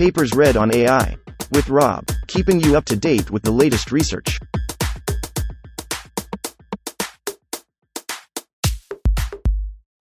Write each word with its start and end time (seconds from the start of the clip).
Papers 0.00 0.32
read 0.34 0.56
on 0.56 0.74
AI. 0.74 1.14
With 1.52 1.68
Rob, 1.68 2.06
keeping 2.26 2.58
you 2.58 2.74
up 2.74 2.86
to 2.86 2.96
date 2.96 3.30
with 3.30 3.42
the 3.42 3.50
latest 3.50 3.92
research. 3.92 4.38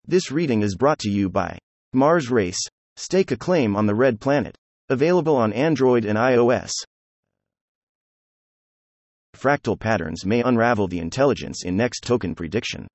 This 0.05 0.31
reading 0.31 0.61
is 0.61 0.77
brought 0.77 0.99
to 0.99 1.09
you 1.09 1.31
by 1.31 1.57
Mars 1.95 2.31
Race. 2.31 2.61
Stake 2.97 3.31
a 3.31 3.39
claim 3.39 3.75
on 3.75 3.87
the 3.87 3.95
Red 3.95 4.21
Planet. 4.21 4.55
Available 4.91 5.35
on 5.35 5.55
Android 5.55 6.05
and 6.05 6.19
iOS. 6.19 6.73
Fractal 9.35 9.81
patterns 9.81 10.27
may 10.27 10.43
unravel 10.43 10.89
the 10.89 10.99
intelligence 10.99 11.65
in 11.65 11.75
next 11.75 12.01
token 12.01 12.35
prediction. 12.35 12.87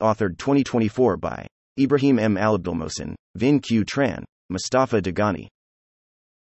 Authored 0.00 0.38
2024 0.38 1.16
by 1.16 1.44
Ibrahim 1.76 2.20
M. 2.20 2.36
Alabdulmohsin, 2.36 3.16
Vinh 3.36 3.60
Q. 3.60 3.84
Tran, 3.84 4.22
Mostafa 4.52 5.02
Dehghani. 5.02 5.48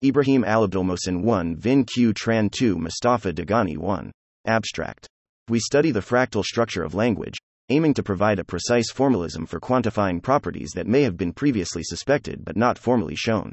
Ibrahim 0.04 0.44
Alabdulmohsin 0.44 1.22
1 1.22 1.56
Vinh 1.56 1.84
Q. 1.84 2.14
Tran 2.14 2.52
2 2.52 2.76
Mostafa 2.76 3.32
Dehghani 3.32 3.76
1. 3.76 4.12
Abstract. 4.46 5.08
We 5.48 5.58
study 5.58 5.90
the 5.90 5.98
fractal 5.98 6.44
structure 6.44 6.84
of 6.84 6.94
language, 6.94 7.34
aiming 7.68 7.94
to 7.94 8.04
provide 8.04 8.38
a 8.38 8.44
precise 8.44 8.92
formalism 8.92 9.44
for 9.44 9.58
quantifying 9.58 10.22
properties 10.22 10.70
that 10.76 10.86
may 10.86 11.02
have 11.02 11.16
been 11.16 11.32
previously 11.32 11.82
suspected 11.82 12.44
but 12.44 12.56
not 12.56 12.78
formally 12.78 13.16
shown. 13.16 13.52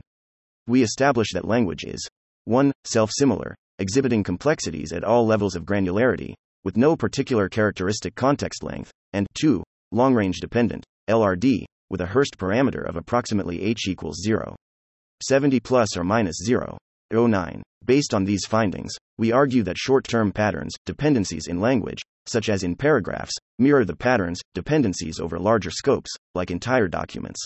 We 0.67 0.83
establish 0.83 1.29
that 1.33 1.47
language 1.47 1.83
is 1.83 2.07
1. 2.43 2.71
Self 2.83 3.09
similar, 3.11 3.55
exhibiting 3.79 4.21
complexities 4.21 4.93
at 4.93 5.03
all 5.03 5.25
levels 5.25 5.55
of 5.55 5.65
granularity, 5.65 6.35
with 6.63 6.77
no 6.77 6.95
particular 6.95 7.49
characteristic 7.49 8.13
context 8.13 8.61
length, 8.63 8.91
and 9.13 9.25
2. 9.33 9.63
Long 9.91 10.13
range 10.13 10.41
dependent, 10.41 10.83
LRD, 11.09 11.65
with 11.89 12.01
a 12.01 12.05
Hurst 12.05 12.37
parameter 12.37 12.87
of 12.87 12.97
approximately 12.97 13.63
h 13.63 13.87
equals 13.87 14.21
0. 14.23 14.55
70 15.23 15.59
plus 15.59 15.97
or 15.97 16.03
minus 16.03 16.37
0. 16.43 16.77
09. 17.11 17.63
Based 17.85 18.13
on 18.13 18.25
these 18.25 18.45
findings, 18.45 18.95
we 19.17 19.31
argue 19.31 19.63
that 19.63 19.77
short 19.77 20.07
term 20.07 20.31
patterns, 20.31 20.73
dependencies 20.85 21.47
in 21.47 21.59
language, 21.59 22.01
such 22.25 22.49
as 22.49 22.63
in 22.63 22.75
paragraphs, 22.75 23.33
mirror 23.59 23.85
the 23.85 23.95
patterns, 23.95 24.41
dependencies 24.55 25.19
over 25.19 25.37
larger 25.37 25.69
scopes, 25.69 26.11
like 26.33 26.49
entire 26.49 26.87
documents. 26.87 27.39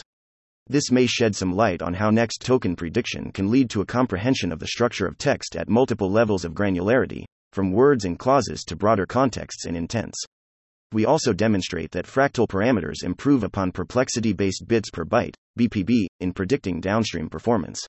This 0.67 0.91
may 0.91 1.07
shed 1.07 1.35
some 1.35 1.51
light 1.51 1.81
on 1.81 1.93
how 1.93 2.09
next 2.09 2.41
token 2.41 2.75
prediction 2.75 3.31
can 3.31 3.51
lead 3.51 3.69
to 3.71 3.81
a 3.81 3.85
comprehension 3.85 4.51
of 4.51 4.59
the 4.59 4.67
structure 4.67 5.07
of 5.07 5.17
text 5.17 5.55
at 5.55 5.67
multiple 5.67 6.11
levels 6.11 6.45
of 6.45 6.53
granularity, 6.53 7.25
from 7.51 7.71
words 7.71 8.05
and 8.05 8.17
clauses 8.17 8.63
to 8.65 8.75
broader 8.75 9.05
contexts 9.05 9.65
and 9.65 9.75
intents. 9.75 10.23
We 10.91 11.05
also 11.05 11.33
demonstrate 11.33 11.91
that 11.91 12.05
fractal 12.05 12.47
parameters 12.47 13.03
improve 13.03 13.43
upon 13.43 13.71
perplexity 13.71 14.33
based 14.33 14.67
bits 14.67 14.89
per 14.89 15.05
byte, 15.05 15.35
BPB, 15.59 16.07
in 16.21 16.31
predicting 16.31 16.79
downstream 16.79 17.29
performance. 17.29 17.85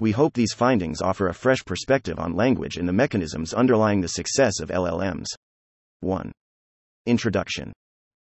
We 0.00 0.10
hope 0.10 0.34
these 0.34 0.52
findings 0.52 1.00
offer 1.00 1.28
a 1.28 1.34
fresh 1.34 1.64
perspective 1.64 2.18
on 2.18 2.34
language 2.34 2.76
and 2.76 2.88
the 2.88 2.92
mechanisms 2.92 3.54
underlying 3.54 4.00
the 4.00 4.08
success 4.08 4.60
of 4.60 4.70
LLMs. 4.70 5.26
1. 6.00 6.32
Introduction 7.06 7.72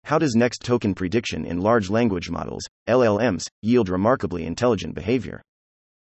How 0.05 0.19
does 0.19 0.37
next 0.37 0.63
token 0.63 0.95
prediction 0.95 1.45
in 1.45 1.59
large 1.59 1.91
language 1.91 2.31
models, 2.31 2.63
LLMs, 2.89 3.47
yield 3.63 3.89
remarkably 3.89 4.47
intelligent 4.47 4.95
behavior? 4.95 5.43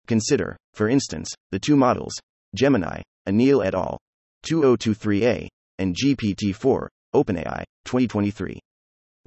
Consider, 0.05 0.57
for 0.73 0.89
instance, 0.89 1.33
the 1.51 1.59
two 1.59 1.77
models, 1.77 2.13
Gemini, 2.55 3.01
Anil 3.27 3.65
et 3.65 3.73
al., 3.73 3.97
2023a, 4.45 5.47
and 5.79 5.95
GPT 5.95 6.53
4, 6.53 6.89
OpenAI, 7.15 7.63
2023. 7.85 8.59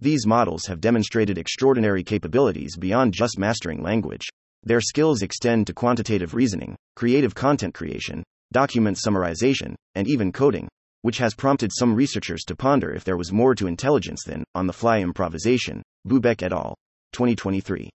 These 0.01 0.27
models 0.27 0.67
have 0.67 0.81
demonstrated 0.81 1.39
extraordinary 1.39 2.05
capabilities 2.05 2.77
beyond 2.77 3.13
just 3.13 3.37
mastering 3.37 3.83
language. 3.83 4.29
Their 4.63 4.81
skills 4.81 5.23
extend 5.23 5.67
to 5.67 5.75
quantitative 5.75 6.35
reasoning, 6.35 6.77
creative 6.95 7.35
content 7.35 7.75
creation, 7.75 8.23
document 8.53 8.97
summarization, 8.97 9.75
and 9.97 10.07
even 10.07 10.31
coding, 10.31 10.69
which 11.03 11.19
has 11.19 11.35
prompted 11.35 11.73
some 11.73 11.97
researchers 11.97 12.45
to 12.45 12.55
ponder 12.55 12.93
if 12.93 13.03
there 13.03 13.17
was 13.17 13.33
more 13.33 13.57
to 13.57 13.67
intelligence 13.67 14.23
than 14.25 14.45
on 14.55 14.69
the 14.69 14.73
fly 14.73 15.01
improvisation. 15.01 15.83
Bubeck 16.07 16.45
et 16.45 16.53
al., 16.53 16.77
2023. 17.13 17.91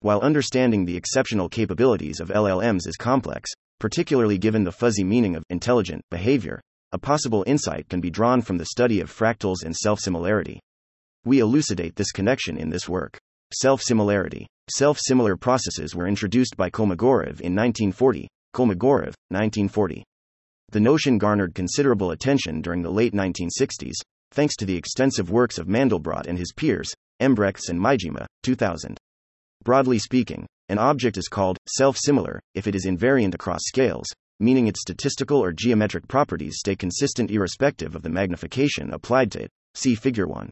While 0.00 0.20
understanding 0.20 0.84
the 0.84 0.96
exceptional 0.96 1.48
capabilities 1.48 2.18
of 2.18 2.28
LLMs 2.28 2.88
is 2.88 2.96
complex, 2.96 3.50
particularly 3.78 4.36
given 4.36 4.64
the 4.64 4.72
fuzzy 4.72 5.04
meaning 5.04 5.36
of 5.36 5.44
intelligent 5.48 6.02
behavior, 6.10 6.60
a 6.90 6.98
possible 6.98 7.44
insight 7.46 7.88
can 7.88 8.00
be 8.00 8.10
drawn 8.10 8.42
from 8.42 8.58
the 8.58 8.66
study 8.66 9.00
of 9.00 9.12
fractals 9.12 9.64
and 9.64 9.76
self 9.76 10.00
similarity. 10.00 10.60
We 11.26 11.40
elucidate 11.40 11.96
this 11.96 12.12
connection 12.12 12.56
in 12.56 12.70
this 12.70 12.88
work. 12.88 13.18
Self 13.52 13.82
similarity. 13.82 14.46
Self 14.70 14.96
similar 15.00 15.36
processes 15.36 15.92
were 15.92 16.06
introduced 16.06 16.56
by 16.56 16.70
Kolmogorov 16.70 17.40
in 17.40 17.52
1940. 17.52 18.28
Kolmogorov, 18.54 19.12
1940. 19.30 20.04
The 20.70 20.78
notion 20.78 21.18
garnered 21.18 21.52
considerable 21.52 22.12
attention 22.12 22.62
during 22.62 22.80
the 22.80 22.92
late 22.92 23.12
1960s, 23.12 23.94
thanks 24.30 24.54
to 24.54 24.64
the 24.64 24.76
extensive 24.76 25.28
works 25.28 25.58
of 25.58 25.66
Mandelbrot 25.66 26.28
and 26.28 26.38
his 26.38 26.52
peers, 26.52 26.94
Embrechts 27.20 27.70
and 27.70 27.80
Maejima, 27.80 28.24
2000. 28.44 28.96
Broadly 29.64 29.98
speaking, 29.98 30.46
an 30.68 30.78
object 30.78 31.16
is 31.16 31.26
called 31.26 31.58
self 31.68 31.96
similar 31.96 32.40
if 32.54 32.68
it 32.68 32.76
is 32.76 32.86
invariant 32.86 33.34
across 33.34 33.62
scales, 33.64 34.06
meaning 34.38 34.68
its 34.68 34.80
statistical 34.80 35.42
or 35.42 35.52
geometric 35.52 36.06
properties 36.06 36.58
stay 36.58 36.76
consistent 36.76 37.32
irrespective 37.32 37.96
of 37.96 38.02
the 38.02 38.10
magnification 38.10 38.92
applied 38.92 39.32
to 39.32 39.42
it. 39.42 39.50
See 39.74 39.96
Figure 39.96 40.28
1. 40.28 40.50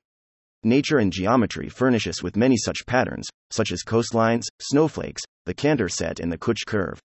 Nature 0.67 0.97
and 0.97 1.13
geometry 1.13 1.69
furnish 1.69 2.07
us 2.07 2.23
with 2.23 2.37
many 2.37 2.57
such 2.57 2.87
patterns, 2.87 3.29
such 3.51 3.71
as 3.71 3.83
coastlines, 3.83 4.45
snowflakes, 4.63 5.21
the 5.45 5.53
Cantor 5.53 5.91
set, 5.91 6.21
and 6.21 6.33
the 6.33 6.39
Koch 6.39 6.65
curve. 6.67 6.99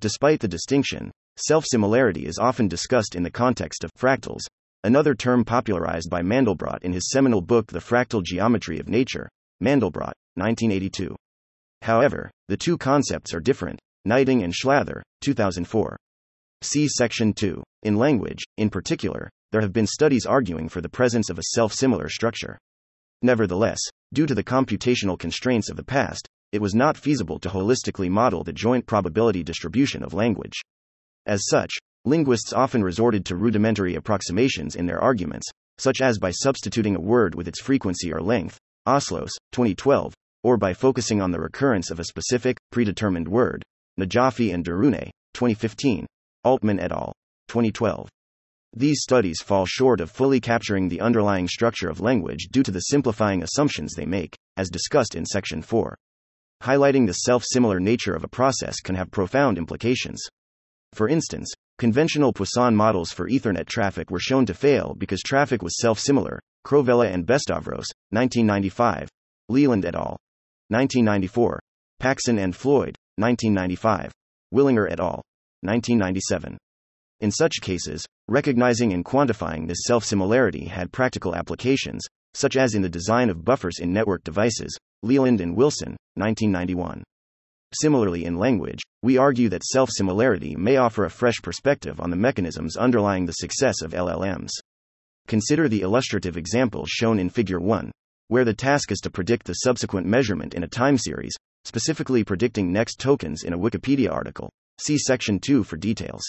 Despite 0.00 0.40
the 0.40 0.48
distinction, 0.48 1.12
self 1.36 1.64
similarity 1.64 2.26
is 2.26 2.38
often 2.38 2.66
discussed 2.66 3.14
in 3.14 3.22
the 3.22 3.30
context 3.30 3.84
of 3.84 3.92
fractals, 3.94 4.40
another 4.82 5.14
term 5.14 5.44
popularized 5.44 6.10
by 6.10 6.22
Mandelbrot 6.22 6.82
in 6.82 6.92
his 6.92 7.10
seminal 7.10 7.40
book 7.40 7.68
The 7.68 7.78
Fractal 7.78 8.22
Geometry 8.24 8.80
of 8.80 8.88
Nature, 8.88 9.28
Mandelbrot, 9.62 10.14
1982. 10.34 11.14
However, 11.82 12.32
the 12.48 12.56
two 12.56 12.76
concepts 12.76 13.32
are 13.32 13.40
different. 13.40 13.78
Gneiting 14.06 14.42
and 14.42 14.52
Schlather, 14.52 15.02
2004. 15.20 15.96
See 16.62 16.88
Section 16.88 17.32
2. 17.32 17.62
In 17.84 17.94
language, 17.94 18.42
in 18.56 18.70
particular, 18.70 19.30
there 19.52 19.60
have 19.60 19.72
been 19.72 19.86
studies 19.86 20.26
arguing 20.26 20.68
for 20.68 20.80
the 20.80 20.88
presence 20.88 21.30
of 21.30 21.38
a 21.38 21.54
self 21.54 21.72
similar 21.72 22.08
structure. 22.08 22.58
Nevertheless, 23.22 23.80
due 24.12 24.26
to 24.26 24.34
the 24.34 24.44
computational 24.44 25.18
constraints 25.18 25.68
of 25.68 25.76
the 25.76 25.84
past, 25.84 26.28
it 26.52 26.62
was 26.62 26.74
not 26.74 26.96
feasible 26.96 27.38
to 27.40 27.48
holistically 27.48 28.08
model 28.08 28.44
the 28.44 28.52
joint 28.52 28.86
probability 28.86 29.42
distribution 29.42 30.02
of 30.02 30.14
language. 30.14 30.60
As 31.26 31.46
such, 31.48 31.76
linguists 32.04 32.52
often 32.52 32.82
resorted 32.82 33.24
to 33.26 33.36
rudimentary 33.36 33.96
approximations 33.96 34.76
in 34.76 34.86
their 34.86 35.00
arguments, 35.00 35.48
such 35.78 36.00
as 36.00 36.18
by 36.18 36.30
substituting 36.30 36.96
a 36.96 37.00
word 37.00 37.34
with 37.34 37.48
its 37.48 37.60
frequency 37.60 38.12
or 38.12 38.22
length, 38.22 38.58
Ausloos, 38.86 39.32
2012, 39.52 40.14
or 40.42 40.56
by 40.56 40.72
focusing 40.72 41.20
on 41.20 41.30
the 41.30 41.40
recurrence 41.40 41.90
of 41.90 42.00
a 42.00 42.04
specific, 42.04 42.56
predetermined 42.70 43.28
word, 43.28 43.62
Najafi 44.00 44.54
and 44.54 44.64
Darooneh, 44.64 45.10
2015, 45.34 46.06
Altmann 46.46 46.80
et 46.80 46.92
al., 46.92 47.12
2012. 47.48 48.08
These 48.74 49.02
studies 49.02 49.40
fall 49.40 49.64
short 49.66 50.00
of 50.00 50.10
fully 50.10 50.40
capturing 50.40 50.88
the 50.88 51.00
underlying 51.00 51.48
structure 51.48 51.88
of 51.88 52.00
language 52.00 52.48
due 52.50 52.62
to 52.62 52.70
the 52.70 52.80
simplifying 52.80 53.42
assumptions 53.42 53.94
they 53.94 54.06
make, 54.06 54.36
as 54.56 54.68
discussed 54.68 55.14
in 55.14 55.24
Section 55.24 55.62
4. 55.62 55.96
Highlighting 56.62 57.06
the 57.06 57.14
self 57.14 57.44
similar 57.46 57.80
nature 57.80 58.14
of 58.14 58.24
a 58.24 58.28
process 58.28 58.80
can 58.80 58.94
have 58.94 59.10
profound 59.10 59.58
implications. 59.58 60.20
For 60.92 61.08
instance, 61.08 61.50
conventional 61.78 62.32
Poisson 62.32 62.74
models 62.74 63.10
for 63.10 63.28
Ethernet 63.28 63.66
traffic 63.66 64.10
were 64.10 64.18
shown 64.18 64.44
to 64.46 64.54
fail 64.54 64.94
because 64.98 65.22
traffic 65.22 65.62
was 65.62 65.78
self 65.78 65.98
similar. 65.98 66.40
Crovella 66.66 67.12
and 67.12 67.24
Bestavros, 67.24 67.86
1995. 68.10 69.08
Leland 69.48 69.84
et 69.84 69.94
al. 69.94 70.18
1994. 70.68 71.60
Paxson 72.00 72.38
and 72.38 72.54
Floyd, 72.54 72.96
1995. 73.16 74.12
Willinger 74.52 74.90
et 74.90 75.00
al. 75.00 75.22
1997. 75.62 76.58
In 77.20 77.32
such 77.32 77.60
cases, 77.60 78.06
recognizing 78.28 78.92
and 78.92 79.04
quantifying 79.04 79.66
this 79.66 79.84
self 79.84 80.04
similarity 80.04 80.66
had 80.66 80.92
practical 80.92 81.34
applications, 81.34 82.04
such 82.34 82.56
as 82.56 82.74
in 82.74 82.82
the 82.82 82.88
design 82.88 83.28
of 83.28 83.44
buffers 83.44 83.80
in 83.80 83.92
network 83.92 84.22
devices, 84.22 84.78
Leland 85.02 85.40
and 85.40 85.56
Wilson, 85.56 85.96
1991. 86.14 87.02
Similarly, 87.74 88.24
in 88.24 88.36
language, 88.36 88.80
we 89.02 89.18
argue 89.18 89.48
that 89.48 89.64
self 89.64 89.90
similarity 89.90 90.54
may 90.54 90.76
offer 90.76 91.04
a 91.04 91.10
fresh 91.10 91.42
perspective 91.42 92.00
on 92.00 92.10
the 92.10 92.16
mechanisms 92.16 92.76
underlying 92.76 93.26
the 93.26 93.32
success 93.32 93.82
of 93.82 93.92
LLMs. 93.92 94.50
Consider 95.26 95.68
the 95.68 95.80
illustrative 95.80 96.36
examples 96.36 96.88
shown 96.88 97.18
in 97.18 97.30
Figure 97.30 97.60
1, 97.60 97.90
where 98.28 98.44
the 98.44 98.54
task 98.54 98.92
is 98.92 99.00
to 99.00 99.10
predict 99.10 99.44
the 99.44 99.54
subsequent 99.54 100.06
measurement 100.06 100.54
in 100.54 100.62
a 100.62 100.68
time 100.68 100.96
series, 100.96 101.34
specifically 101.64 102.22
predicting 102.22 102.72
next 102.72 103.00
tokens 103.00 103.42
in 103.42 103.52
a 103.52 103.58
Wikipedia 103.58 104.10
article. 104.10 104.50
See 104.80 104.96
Section 104.96 105.40
2 105.40 105.64
for 105.64 105.76
details. 105.76 106.22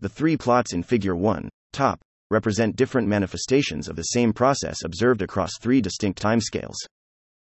The 0.00 0.08
three 0.08 0.38
plots 0.38 0.72
in 0.72 0.82
Figure 0.82 1.14
1, 1.14 1.50
top, 1.74 2.00
represent 2.30 2.74
different 2.74 3.06
manifestations 3.06 3.86
of 3.86 3.96
the 3.96 4.02
same 4.02 4.32
process 4.32 4.78
observed 4.82 5.20
across 5.20 5.58
three 5.60 5.82
distinct 5.82 6.22
timescales. 6.22 6.76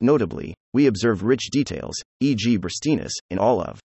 Notably, 0.01 0.55
we 0.73 0.87
observe 0.87 1.23
rich 1.23 1.51
details, 1.53 1.95
e.g., 2.19 2.57
burstiness, 2.57 3.13
in 3.31 3.39
all 3.39 3.63
of 3.63 3.79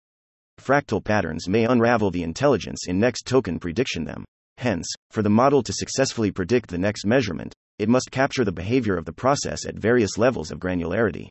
fractal 0.61 1.03
patterns 1.03 1.49
may 1.49 1.65
unravel 1.65 2.13
the 2.13 2.23
intelligence 2.23 2.87
in 2.87 3.01
next 3.01 3.27
token 3.27 3.59
prediction 3.59 4.05
them. 4.05 4.25
Hence, 4.59 4.89
for 5.11 5.23
the 5.23 5.31
model 5.31 5.65
to 5.65 5.73
successfully 5.73 6.31
predict 6.31 6.71
the 6.71 6.79
next 6.79 7.05
measurement, 7.05 7.53
it 7.81 7.89
must 7.89 8.13
capture 8.13 8.45
the 8.45 8.53
behavior 8.53 8.97
of 8.97 9.07
the 9.07 9.13
process 9.13 9.67
at 9.67 9.75
various 9.75 10.19
levels 10.19 10.53
of 10.53 10.61
granularity. 10.61 11.27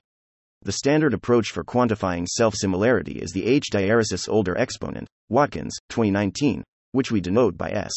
The 0.64 0.74
standard 0.74 1.14
approach 1.14 1.52
for 1.52 1.64
quantifying 1.64 2.28
self 2.28 2.56
similarity 2.58 3.20
is 3.20 3.32
the 3.32 3.46
H. 3.46 3.68
diaresis 3.72 4.28
older 4.28 4.58
exponent, 4.58 5.08
Watkins, 5.30 5.78
2019, 5.88 6.62
which 6.92 7.12
we 7.12 7.22
denote 7.22 7.58
by 7.58 7.72
S. 7.72 7.92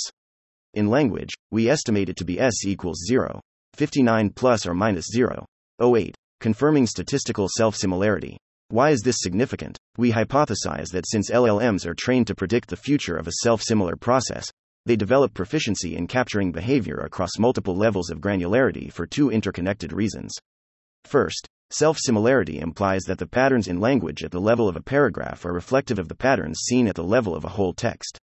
In 0.74 0.88
language, 0.88 1.34
we 1.50 1.68
estimate 1.68 2.08
it 2.08 2.16
to 2.16 2.24
be 2.24 2.40
S 2.40 2.64
equals 2.64 3.04
0, 3.06 3.40
59 3.74 4.30
plus 4.30 4.66
or 4.66 4.74
minus 4.74 5.06
0, 5.12 5.44
08, 5.80 6.14
confirming 6.40 6.86
statistical 6.86 7.48
self 7.48 7.76
similarity. 7.76 8.36
Why 8.68 8.90
is 8.90 9.02
this 9.02 9.16
significant? 9.20 9.78
We 9.96 10.12
hypothesize 10.12 10.90
that 10.90 11.08
since 11.08 11.30
LLMs 11.30 11.86
are 11.86 11.94
trained 11.94 12.26
to 12.28 12.34
predict 12.34 12.68
the 12.70 12.76
future 12.76 13.16
of 13.16 13.28
a 13.28 13.40
self 13.42 13.62
similar 13.62 13.96
process, 13.96 14.50
they 14.86 14.96
develop 14.96 15.34
proficiency 15.34 15.96
in 15.96 16.06
capturing 16.06 16.52
behavior 16.52 16.96
across 16.98 17.38
multiple 17.38 17.76
levels 17.76 18.10
of 18.10 18.20
granularity 18.20 18.92
for 18.92 19.06
two 19.06 19.30
interconnected 19.30 19.92
reasons. 19.92 20.34
First, 21.04 21.48
Self 21.70 21.98
similarity 21.98 22.60
implies 22.60 23.02
that 23.04 23.18
the 23.18 23.26
patterns 23.26 23.66
in 23.66 23.80
language 23.80 24.22
at 24.22 24.30
the 24.30 24.40
level 24.40 24.68
of 24.68 24.76
a 24.76 24.82
paragraph 24.82 25.44
are 25.44 25.52
reflective 25.52 25.98
of 25.98 26.08
the 26.08 26.14
patterns 26.14 26.60
seen 26.60 26.86
at 26.86 26.94
the 26.94 27.02
level 27.02 27.34
of 27.34 27.44
a 27.44 27.48
whole 27.48 27.72
text. 27.72 28.18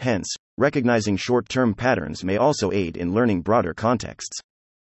Hence, 0.00 0.34
recognizing 0.56 1.18
short 1.18 1.46
term 1.50 1.74
patterns 1.74 2.24
may 2.24 2.38
also 2.38 2.72
aid 2.72 2.96
in 2.96 3.12
learning 3.12 3.42
broader 3.42 3.74
contexts. 3.74 4.40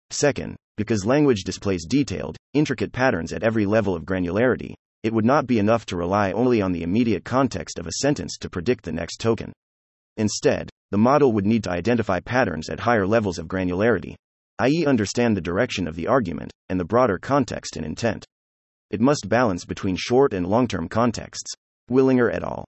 Second, 0.08 0.56
because 0.78 1.04
language 1.04 1.44
displays 1.44 1.84
detailed, 1.84 2.38
intricate 2.54 2.90
patterns 2.90 3.30
at 3.30 3.42
every 3.42 3.66
level 3.66 3.94
of 3.94 4.06
granularity, 4.06 4.72
it 5.02 5.12
would 5.12 5.26
not 5.26 5.46
be 5.46 5.58
enough 5.58 5.84
to 5.86 5.96
rely 5.96 6.32
only 6.32 6.62
on 6.62 6.72
the 6.72 6.82
immediate 6.82 7.22
context 7.22 7.78
of 7.78 7.86
a 7.86 8.00
sentence 8.00 8.38
to 8.38 8.48
predict 8.48 8.82
the 8.82 8.92
next 8.92 9.18
token. 9.18 9.52
Instead, 10.16 10.70
the 10.90 10.96
model 10.96 11.32
would 11.32 11.44
need 11.44 11.64
to 11.64 11.70
identify 11.70 12.18
patterns 12.18 12.70
at 12.70 12.80
higher 12.80 13.06
levels 13.06 13.38
of 13.38 13.46
granularity, 13.46 14.14
i.e., 14.60 14.86
understand 14.86 15.36
the 15.36 15.42
direction 15.42 15.86
of 15.86 15.96
the 15.96 16.06
argument 16.06 16.50
and 16.70 16.80
the 16.80 16.84
broader 16.84 17.18
context 17.18 17.76
and 17.76 17.84
intent. 17.84 18.24
It 18.90 19.02
must 19.02 19.28
balance 19.28 19.66
between 19.66 19.96
short 19.96 20.32
and 20.32 20.46
long 20.46 20.66
term 20.66 20.88
contexts. 20.88 21.52
Willinger 21.90 22.32
et 22.32 22.42
al. 22.42 22.64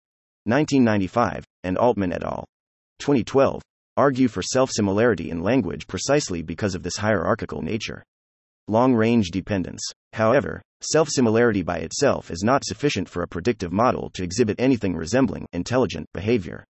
1995, 0.46 1.44
and 1.64 1.76
Altmann 1.76 2.12
et 2.12 2.22
al. 2.22 2.44
2012 3.00 3.62
argue 3.96 4.28
for 4.28 4.42
self 4.42 4.70
similarity 4.70 5.30
in 5.30 5.42
language 5.42 5.86
precisely 5.86 6.42
because 6.42 6.74
of 6.74 6.82
this 6.82 6.96
hierarchical 6.96 7.62
nature. 7.62 8.02
Long 8.68 8.94
range 8.94 9.30
dependence. 9.30 9.82
However, 10.12 10.60
self 10.80 11.08
similarity 11.08 11.62
by 11.62 11.78
itself 11.78 12.30
is 12.30 12.42
not 12.42 12.64
sufficient 12.64 13.08
for 13.08 13.22
a 13.22 13.28
predictive 13.28 13.72
model 13.72 14.10
to 14.14 14.22
exhibit 14.22 14.60
anything 14.60 14.94
resembling 14.94 15.46
intelligent 15.52 16.06
behavior. 16.12 16.64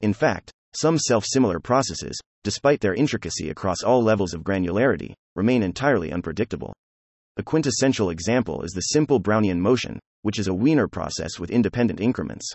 In 0.00 0.12
fact, 0.12 0.52
some 0.74 0.98
self 0.98 1.24
similar 1.24 1.60
processes, 1.60 2.20
despite 2.44 2.80
their 2.80 2.94
intricacy 2.94 3.50
across 3.50 3.82
all 3.82 4.02
levels 4.02 4.34
of 4.34 4.42
granularity, 4.42 5.14
remain 5.34 5.62
entirely 5.62 6.12
unpredictable. 6.12 6.74
A 7.36 7.42
quintessential 7.42 8.10
example 8.10 8.62
is 8.62 8.72
the 8.72 8.80
simple 8.80 9.20
Brownian 9.20 9.58
motion, 9.58 9.98
which 10.22 10.38
is 10.38 10.48
a 10.48 10.54
Wiener 10.54 10.88
process 10.88 11.38
with 11.38 11.50
independent 11.50 12.00
increments. 12.00 12.52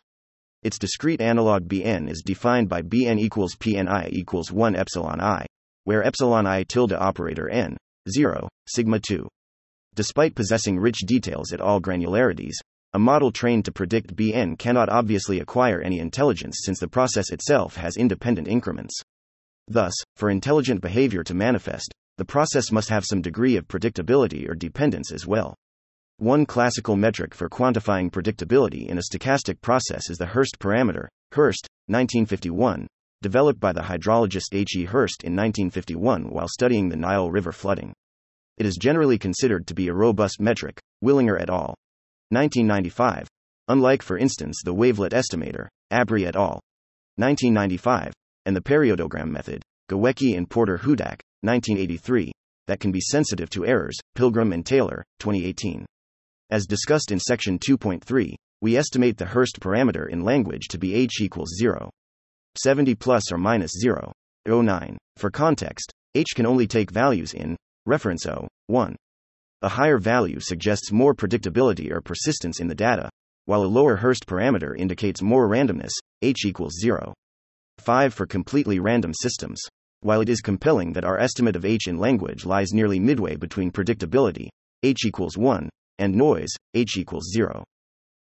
Its 0.64 0.80
discrete 0.80 1.20
analog 1.20 1.68
Bn 1.68 2.08
is 2.08 2.22
defined 2.22 2.70
by 2.70 2.82
Bn 2.82 3.20
equals 3.20 3.54
Pni 3.56 4.10
equals 4.14 4.50
1 4.50 4.78
epsilon 4.78 5.20
i, 5.20 5.46
where 5.84 6.06
epsilon 6.06 6.48
i 6.48 6.64
tilde 6.64 6.94
operator 6.94 7.50
n, 7.50 7.76
0, 8.10 8.48
sigma 8.66 8.98
2. 8.98 9.28
Despite 9.96 10.36
possessing 10.36 10.80
rich 10.80 11.00
details 11.00 11.52
at 11.52 11.60
all 11.60 11.82
granularities, 11.82 12.54
a 12.94 13.00
model 13.00 13.30
trained 13.30 13.66
to 13.66 13.74
predict 13.74 14.16
Bn 14.16 14.56
cannot 14.58 14.88
obviously 14.88 15.42
acquire 15.42 15.82
any 15.82 16.00
intelligence 16.00 16.62
since 16.64 16.80
the 16.80 16.88
process 16.88 17.30
itself 17.30 17.76
has 17.76 17.98
independent 17.98 18.48
increments. 18.48 18.98
Thus, 19.68 19.94
for 20.16 20.30
intelligent 20.30 20.80
behavior 20.80 21.26
to 21.26 21.34
manifest, 21.34 21.94
the 22.18 22.24
process 22.24 22.72
must 22.72 22.88
have 22.88 23.04
some 23.04 23.22
degree 23.22 23.58
of 23.58 23.68
predictability 23.68 24.48
or 24.48 24.56
dependence 24.56 25.12
as 25.12 25.28
well. 25.28 25.56
One 26.24 26.46
classical 26.46 26.96
metric 26.96 27.34
for 27.36 27.50
quantifying 27.50 28.10
predictability 28.10 28.88
in 28.88 28.98
a 28.98 29.02
stochastic 29.02 29.60
process 29.60 30.10
is 30.10 30.18
the 30.18 30.26
Hurst 30.26 30.58
parameter, 30.58 31.10
Hurst, 31.34 31.68
1951, 31.88 32.88
developed 33.22 33.60
by 33.60 33.74
the 33.74 33.82
hydrologist 33.82 34.54
H. 34.54 34.78
E. 34.78 34.86
Hurst 34.86 35.26
in 35.26 35.36
1951 35.36 36.30
while 36.30 36.48
studying 36.48 36.88
the 36.88 36.96
Nile 36.96 37.30
River 37.30 37.52
flooding. 37.52 37.92
It 38.58 38.66
is 38.66 38.78
generally 38.78 39.18
considered 39.18 39.68
to 39.68 39.74
be 39.74 39.90
a 39.90 39.94
robust 39.94 40.40
metric, 40.40 40.80
Willinger 41.04 41.42
et 41.42 41.50
al. 41.50 41.76
1995. 42.30 43.28
Unlike, 43.68 44.02
for 44.02 44.18
instance, 44.18 44.62
the 44.64 44.74
wavelet 44.74 45.12
estimator, 45.12 45.68
Abry 45.92 46.26
et 46.26 46.38
al. 46.38 46.62
1995, 47.18 48.14
and 48.46 48.56
the 48.56 48.62
periodogram 48.62 49.28
method, 49.28 49.62
Geweke 49.90 50.38
and 50.38 50.50
Porter 50.50 50.78
Hudak, 50.78 51.20
1983, 51.42 52.32
that 52.68 52.80
can 52.80 52.94
be 52.94 53.02
sensitive 53.02 53.50
to 53.50 53.66
errors, 53.66 54.00
Pilgrim 54.16 54.54
and 54.54 54.66
Taylor, 54.66 55.04
2018. 55.20 55.86
As 56.54 56.68
discussed 56.68 57.12
in 57.12 57.20
section 57.20 57.58
2.3, 57.58 58.36
we 58.62 58.78
estimate 58.78 59.18
the 59.18 59.26
Hurst 59.26 59.60
parameter 59.60 60.08
in 60.08 60.22
language 60.22 60.68
to 60.68 60.78
be 60.78 60.94
h 60.94 61.20
equals 61.20 61.50
0. 61.58 61.90
70 62.62 62.94
plus 62.94 63.32
or 63.32 63.40
minus 63.40 63.72
0. 63.82 64.12
09. 64.46 64.96
For 65.18 65.32
context, 65.32 65.92
h 66.14 66.28
can 66.36 66.46
only 66.46 66.68
take 66.68 66.92
values 66.92 67.34
in 67.34 67.58
reference 67.88 68.22
0, 68.26 68.48
1. 68.68 68.96
A 69.64 69.68
higher 69.68 69.98
value 69.98 70.40
suggests 70.40 70.92
more 70.92 71.16
predictability 71.16 71.92
or 71.92 72.02
persistence 72.02 72.60
in 72.60 72.68
the 72.68 72.76
data, 72.76 73.10
while 73.46 73.64
a 73.64 73.66
lower 73.66 73.96
Hurst 73.96 74.28
parameter 74.28 74.78
indicates 74.78 75.24
more 75.24 75.50
randomness, 75.50 75.94
h 76.22 76.46
equals 76.46 76.74
0. 76.80 77.16
5 77.80 78.14
for 78.14 78.28
completely 78.28 78.78
random 78.78 79.12
systems. 79.16 79.60
While 80.02 80.22
it 80.22 80.30
is 80.30 80.40
compelling 80.40 80.94
that 80.94 81.04
our 81.04 81.18
estimate 81.18 81.56
of 81.56 81.66
H 81.66 81.88
in 81.88 81.98
language 81.98 82.46
lies 82.46 82.74
nearly 82.74 83.00
midway 83.00 83.38
between 83.38 83.72
predictability, 83.72 84.50
H 84.84 85.04
equals 85.04 85.36
1, 85.36 85.68
and 86.00 86.16
noise, 86.16 86.50
H 86.74 86.98
equals 86.98 87.30
0. 87.34 87.64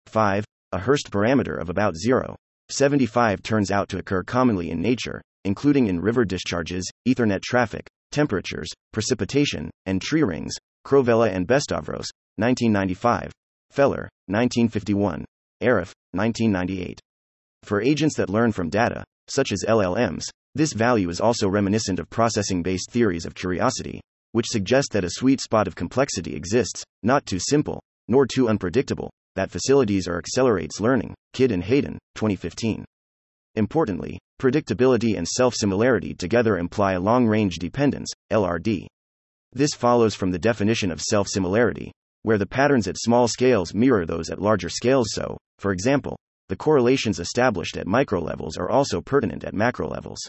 5. 0.06 0.44
A 0.72 0.78
Hurst 0.78 1.10
parameter 1.10 1.60
of 1.60 1.68
about 1.68 1.96
0. 1.96 2.36
75 2.68 3.42
turns 3.42 3.70
out 3.70 3.88
to 3.88 3.98
occur 3.98 4.22
commonly 4.22 4.70
in 4.70 4.80
nature, 4.80 5.20
including 5.44 5.86
in 5.86 6.00
river 6.00 6.24
discharges, 6.24 6.88
Ethernet 7.08 7.42
traffic, 7.42 7.88
temperatures, 8.12 8.68
precipitation, 8.92 9.70
and 9.86 10.00
tree 10.00 10.22
rings, 10.22 10.54
Crovella 10.86 11.30
and 11.34 11.46
Bestavros, 11.46 12.08
1995. 12.36 13.32
Feller, 13.70 14.08
1951. 14.26 15.24
Aref, 15.62 15.92
1998. 16.12 17.00
For 17.62 17.82
agents 17.82 18.16
that 18.16 18.30
learn 18.30 18.52
from 18.52 18.70
data, 18.70 19.04
such 19.28 19.52
as 19.52 19.64
LLMs, 19.68 20.24
this 20.54 20.72
value 20.72 21.08
is 21.10 21.20
also 21.20 21.48
reminiscent 21.48 21.98
of 21.98 22.10
processing 22.10 22.62
based 22.62 22.90
theories 22.90 23.26
of 23.26 23.34
curiosity, 23.34 24.00
which 24.32 24.48
suggest 24.48 24.92
that 24.92 25.04
a 25.04 25.10
sweet 25.10 25.40
spot 25.40 25.66
of 25.66 25.74
complexity 25.74 26.34
exists, 26.34 26.84
not 27.02 27.26
too 27.26 27.38
simple, 27.38 27.82
nor 28.08 28.26
too 28.26 28.48
unpredictable, 28.48 29.10
that 29.36 29.50
facilitates 29.50 30.08
or 30.08 30.18
accelerates 30.18 30.80
learning. 30.80 31.14
Kidd 31.32 31.52
and 31.52 31.62
Hayden, 31.62 31.98
2015. 32.14 32.84
Importantly, 33.54 34.18
predictability 34.40 35.16
and 35.16 35.26
self 35.26 35.54
similarity 35.54 36.14
together 36.14 36.58
imply 36.58 36.96
long 36.96 37.26
range 37.26 37.56
dependence, 37.56 38.10
LRD. 38.32 38.86
This 39.52 39.74
follows 39.74 40.14
from 40.14 40.30
the 40.30 40.38
definition 40.38 40.90
of 40.90 41.00
self 41.00 41.28
similarity, 41.28 41.90
where 42.22 42.38
the 42.38 42.46
patterns 42.46 42.86
at 42.86 42.98
small 42.98 43.26
scales 43.26 43.74
mirror 43.74 44.06
those 44.06 44.30
at 44.30 44.40
larger 44.40 44.68
scales. 44.68 45.08
So, 45.12 45.36
for 45.58 45.72
example, 45.72 46.16
the 46.48 46.56
correlations 46.56 47.20
established 47.20 47.76
at 47.76 47.86
micro 47.86 48.20
levels 48.20 48.56
are 48.56 48.70
also 48.70 49.00
pertinent 49.00 49.44
at 49.44 49.54
macro 49.54 49.88
levels. 49.88 50.20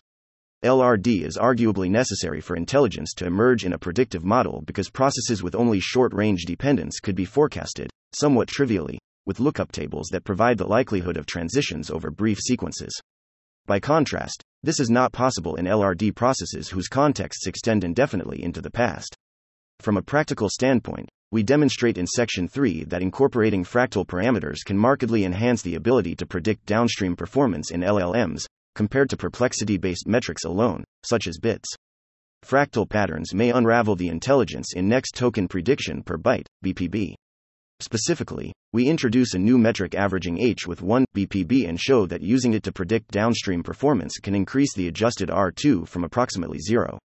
LRD 0.64 1.24
is 1.24 1.40
arguably 1.40 1.90
necessary 1.90 2.40
for 2.40 2.56
intelligence 2.56 3.16
to 3.16 3.26
emerge 3.26 3.66
in 3.66 3.74
a 3.74 3.80
predictive 3.80 4.24
model 4.24 4.62
because 4.68 4.92
processes 4.92 5.42
with 5.42 5.56
only 5.56 5.80
short 5.80 6.14
range 6.14 6.46
dependence 6.46 7.00
could 7.00 7.16
be 7.16 7.26
forecasted, 7.26 7.90
somewhat 8.14 8.48
trivially, 8.48 9.00
with 9.26 9.40
lookup 9.40 9.72
tables 9.72 10.10
that 10.12 10.24
provide 10.24 10.60
the 10.60 10.68
likelihood 10.68 11.18
of 11.18 11.26
transitions 11.26 11.90
over 11.90 12.12
brief 12.12 12.38
sequences. 12.40 12.94
By 13.66 13.80
contrast, 13.80 14.44
this 14.62 14.80
is 14.80 14.92
not 14.92 15.12
possible 15.12 15.56
in 15.56 15.66
LRD 15.66 16.16
processes 16.16 16.70
whose 16.70 16.88
contexts 16.88 17.48
extend 17.48 17.84
indefinitely 17.84 18.44
into 18.44 18.62
the 18.62 18.70
past. 18.70 19.16
From 19.80 19.98
a 19.98 20.04
practical 20.04 20.48
standpoint, 20.48 21.10
we 21.32 21.42
demonstrate 21.42 21.98
in 21.98 22.06
section 22.06 22.48
3 22.48 22.84
that 22.84 23.02
incorporating 23.02 23.64
fractal 23.64 24.06
parameters 24.06 24.58
can 24.64 24.78
markedly 24.78 25.26
enhance 25.26 25.64
the 25.64 25.74
ability 25.74 26.16
to 26.18 26.28
predict 26.28 26.68
downstream 26.68 27.16
performance 27.16 27.72
in 27.72 27.82
LLMs, 27.82 28.46
compared 28.76 29.10
to 29.10 29.18
perplexity 29.18 29.78
based 29.78 30.08
metrics 30.08 30.44
alone, 30.44 30.84
such 31.04 31.28
as 31.28 31.38
bits. 31.38 31.68
Fractal 32.46 32.90
patterns 32.90 33.34
may 33.34 33.52
unravel 33.52 33.96
the 33.96 34.08
intelligence 34.08 34.74
in 34.74 34.88
next 34.88 35.16
token 35.16 35.48
prediction 35.48 36.02
per 36.02 36.18
byte, 36.18 36.48
BPB. 36.64 37.14
Specifically, 37.80 38.54
we 38.74 38.88
introduce 38.88 39.34
a 39.34 39.40
new 39.40 39.58
metric 39.58 39.96
averaging 39.96 40.40
H 40.40 40.68
with 40.68 40.82
1 40.82 41.06
BPB 41.16 41.68
and 41.68 41.80
show 41.80 42.06
that 42.06 42.22
using 42.22 42.54
it 42.54 42.64
to 42.64 42.72
predict 42.72 43.12
downstream 43.12 43.64
performance 43.64 44.18
can 44.20 44.36
increase 44.36 44.74
the 44.74 44.88
adjusted 44.88 45.30
R2 45.30 45.88
from 45.88 46.04
approximately 46.04 46.60
0. 46.60 46.98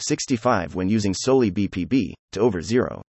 65 0.00 0.74
when 0.74 0.88
using 0.88 1.14
solely 1.14 1.50
BPB 1.50 2.12
to 2.32 2.40
over 2.40 2.60
0. 2.60 3.02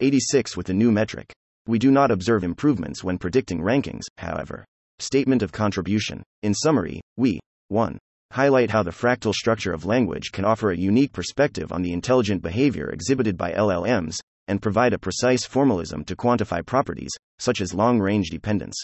86 0.00 0.56
with 0.56 0.66
the 0.66 0.74
new 0.74 0.92
metric. 0.92 1.32
We 1.66 1.78
do 1.78 1.90
not 1.90 2.10
observe 2.10 2.42
improvements 2.44 3.04
when 3.04 3.18
predicting 3.18 3.60
rankings, 3.60 4.04
however. 4.18 4.64
Statement 5.00 5.40
of 5.40 5.50
contribution. 5.50 6.22
In 6.42 6.52
summary, 6.52 7.00
we 7.16 7.40
1. 7.68 7.98
Highlight 8.32 8.70
how 8.70 8.82
the 8.82 8.90
fractal 8.90 9.32
structure 9.32 9.72
of 9.72 9.86
language 9.86 10.30
can 10.30 10.44
offer 10.44 10.70
a 10.70 10.76
unique 10.76 11.12
perspective 11.12 11.72
on 11.72 11.80
the 11.80 11.94
intelligent 11.94 12.42
behavior 12.42 12.90
exhibited 12.90 13.38
by 13.38 13.52
LLMs, 13.52 14.18
and 14.46 14.60
provide 14.60 14.92
a 14.92 14.98
precise 14.98 15.46
formalism 15.46 16.04
to 16.04 16.14
quantify 16.14 16.64
properties, 16.64 17.12
such 17.38 17.62
as 17.62 17.72
long 17.72 17.98
range 17.98 18.28
dependence. 18.28 18.76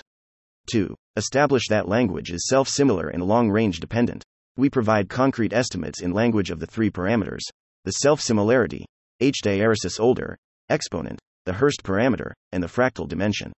2. 0.72 0.94
Establish 1.16 1.68
that 1.68 1.86
language 1.86 2.30
is 2.30 2.48
self 2.48 2.66
similar 2.66 3.08
and 3.08 3.22
long 3.22 3.50
range 3.50 3.78
dependent. 3.78 4.24
We 4.56 4.70
provide 4.70 5.10
concrete 5.10 5.52
estimates 5.52 6.00
in 6.00 6.12
language 6.12 6.50
of 6.50 6.60
the 6.60 6.66
three 6.66 6.90
parameters 6.90 7.42
the 7.84 7.92
self 7.92 8.22
similarity, 8.22 8.86
H. 9.20 9.42
diaeresis 9.44 10.00
older, 10.00 10.38
exponent, 10.70 11.20
the 11.44 11.52
Hurst 11.52 11.82
parameter, 11.82 12.32
and 12.52 12.62
the 12.62 12.68
fractal 12.68 13.06
dimension. 13.06 13.52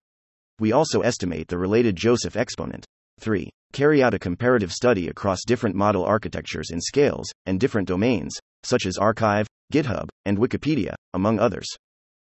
We 0.59 0.73
also 0.73 1.03
estimate 1.03 1.49
the 1.49 1.59
related 1.59 1.97
Joseph 1.97 2.37
exponent. 2.37 2.85
3. 3.21 3.51
Carry 3.73 4.03
out 4.03 4.15
a 4.15 4.19
comparative 4.19 4.73
study 4.73 5.09
across 5.09 5.45
different 5.47 5.77
model 5.77 6.05
architectures 6.05 6.71
and 6.71 6.83
scales, 6.83 7.31
and 7.45 7.61
different 7.61 7.89
domains, 7.89 8.35
such 8.63 8.87
as 8.87 8.97
ArXiv, 8.97 9.47
GitHub, 9.73 10.09
and 10.25 10.39
Wikipedia, 10.39 10.95
among 11.15 11.39
others. 11.39 11.67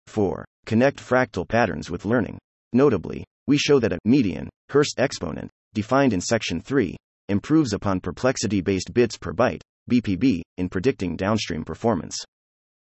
4. 0.07 0.45
Connect 0.67 0.99
fractal 0.99 1.49
patterns 1.49 1.91
with 1.91 2.05
learning. 2.05 2.39
Notably, 2.73 3.25
we 3.47 3.59
show 3.59 3.81
that 3.81 3.93
a 3.93 3.99
median, 4.05 4.49
Hurst 4.69 4.99
exponent, 4.99 5.51
defined 5.75 6.13
in 6.13 6.21
section 6.21 6.61
3, 6.61 6.97
improves 7.29 7.73
upon 7.73 8.01
perplexity 8.01 8.61
based 8.61 8.93
bits 8.95 9.19
per 9.19 9.33
byte, 9.33 9.63
BPB, 9.91 10.43
in 10.59 10.69
predicting 10.69 11.17
downstream 11.17 11.65
performance. 11.65 12.17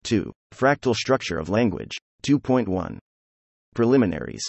2. 0.04 0.32
Fractal 0.54 0.96
structure 0.96 1.38
of 1.38 1.50
language. 1.50 1.92
2.1. 2.24 2.98
Preliminaries. 3.74 4.44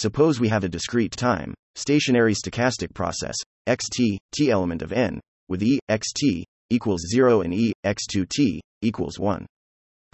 Suppose 0.00 0.38
we 0.38 0.46
have 0.46 0.62
a 0.62 0.68
discrete 0.68 1.10
time, 1.10 1.54
stationary 1.74 2.32
stochastic 2.32 2.94
process, 2.94 3.34
xt, 3.68 4.18
t 4.30 4.48
element 4.48 4.80
of 4.80 4.92
n, 4.92 5.18
with 5.48 5.60
e, 5.60 5.80
xt, 5.90 6.44
equals 6.70 7.00
0 7.10 7.40
and 7.40 7.52
e, 7.52 7.72
x2t, 7.84 8.60
equals 8.80 9.18
1. 9.18 9.44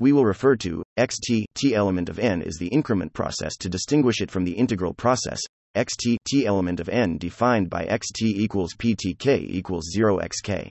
We 0.00 0.12
will 0.12 0.24
refer 0.24 0.56
to 0.56 0.82
xt 0.98 1.44
t 1.54 1.74
element 1.74 2.08
of 2.08 2.18
n 2.18 2.40
as 2.40 2.56
the 2.56 2.68
increment 2.68 3.12
process 3.12 3.58
to 3.58 3.68
distinguish 3.68 4.22
it 4.22 4.30
from 4.30 4.44
the 4.44 4.52
integral 4.54 4.94
process 4.94 5.42
xt 5.76 6.16
t 6.26 6.46
element 6.46 6.80
of 6.80 6.88
n 6.88 7.18
defined 7.18 7.68
by 7.68 7.84
xt 7.84 8.22
equals 8.22 8.72
ptk 8.78 9.50
equals 9.50 9.90
0 9.92 10.18
xk. 10.20 10.70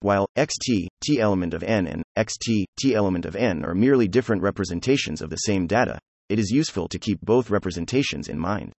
While 0.00 0.26
xt 0.36 0.88
t 1.00 1.18
element 1.18 1.54
of 1.54 1.62
n 1.62 1.86
and 1.86 2.02
xt 2.18 2.66
t 2.78 2.94
element 2.94 3.24
of 3.24 3.34
n 3.34 3.64
are 3.64 3.74
merely 3.74 4.08
different 4.08 4.42
representations 4.42 5.22
of 5.22 5.30
the 5.30 5.36
same 5.36 5.66
data, 5.66 5.98
it 6.32 6.38
is 6.38 6.50
useful 6.50 6.88
to 6.88 6.98
keep 6.98 7.20
both 7.20 7.50
representations 7.50 8.28
in 8.28 8.38
mind. 8.38 8.72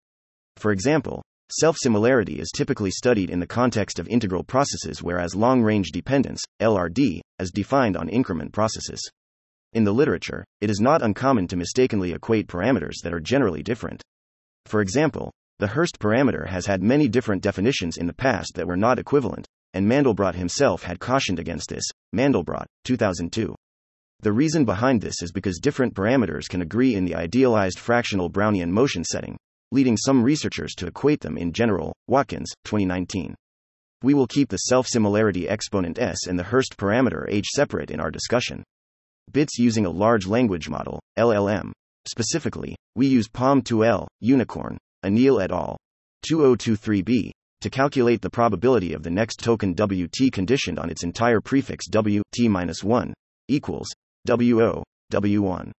For 0.56 0.72
example, 0.72 1.22
self 1.50 1.76
similarity 1.78 2.40
is 2.40 2.50
typically 2.50 2.90
studied 2.90 3.28
in 3.28 3.40
the 3.40 3.46
context 3.46 3.98
of 3.98 4.08
integral 4.08 4.42
processes, 4.42 5.02
whereas 5.02 5.34
long 5.34 5.62
range 5.62 5.90
dependence, 5.92 6.42
LRD, 6.62 7.20
is 7.38 7.50
defined 7.50 7.94
on 7.94 8.08
increment 8.08 8.54
processes. 8.54 9.02
In 9.74 9.84
the 9.84 9.92
literature, 9.92 10.46
it 10.62 10.70
is 10.70 10.80
not 10.80 11.02
uncommon 11.02 11.46
to 11.48 11.56
mistakenly 11.56 12.12
equate 12.12 12.46
parameters 12.46 13.02
that 13.02 13.12
are 13.12 13.20
generally 13.20 13.62
different. 13.62 14.02
For 14.64 14.80
example, 14.80 15.30
the 15.58 15.66
Hurst 15.66 15.98
parameter 15.98 16.48
has 16.48 16.64
had 16.64 16.82
many 16.82 17.06
different 17.06 17.42
definitions 17.42 17.98
in 17.98 18.06
the 18.06 18.14
past 18.14 18.52
that 18.54 18.66
were 18.66 18.78
not 18.78 18.98
equivalent, 18.98 19.46
and 19.74 19.86
Mandelbrot 19.86 20.36
himself 20.36 20.84
had 20.84 21.00
cautioned 21.00 21.38
against 21.38 21.68
this. 21.68 21.84
Mandelbrot, 22.14 22.64
2002. 22.84 23.54
The 24.22 24.32
reason 24.32 24.64
behind 24.64 25.00
this 25.00 25.20
is 25.20 25.32
because 25.32 25.58
different 25.58 25.94
parameters 25.94 26.48
can 26.48 26.62
agree 26.62 26.94
in 26.94 27.04
the 27.04 27.16
idealized 27.16 27.80
fractional 27.80 28.30
Brownian 28.30 28.70
motion 28.70 29.02
setting, 29.02 29.36
leading 29.72 29.96
some 29.96 30.22
researchers 30.22 30.74
to 30.76 30.86
equate 30.86 31.20
them 31.20 31.36
in 31.36 31.52
general. 31.52 31.92
Watkins, 32.06 32.52
2019. 32.64 33.34
We 34.04 34.14
will 34.14 34.28
keep 34.28 34.48
the 34.48 34.58
self 34.58 34.86
similarity 34.86 35.48
exponent 35.48 35.98
s 35.98 36.28
and 36.28 36.38
the 36.38 36.44
Hurst 36.44 36.76
parameter 36.76 37.24
h 37.28 37.46
separate 37.48 37.90
in 37.90 37.98
our 37.98 38.12
discussion 38.12 38.62
bits 39.32 39.58
using 39.58 39.86
a 39.86 39.90
large 39.90 40.28
language 40.28 40.68
model, 40.68 41.00
LLM. 41.18 41.72
Specifically, 42.06 42.76
we 42.94 43.08
use 43.08 43.28
PaLM2L, 43.28 44.06
Unicorn, 44.20 44.78
Anil 45.04 45.42
et 45.42 45.50
al. 45.50 45.76
2023b, 46.28 47.30
to 47.60 47.70
calculate 47.70 48.20
the 48.20 48.30
probability 48.30 48.92
of 48.92 49.02
the 49.02 49.10
next 49.10 49.40
token 49.40 49.74
WT 49.74 50.30
conditioned 50.32 50.78
on 50.78 50.90
its 50.90 51.02
entire 51.02 51.40
prefix 51.40 51.88
W 51.88 52.22
T-1 52.32 53.12
equals 53.48 53.90
WO 54.26 54.84
W1 55.12 55.70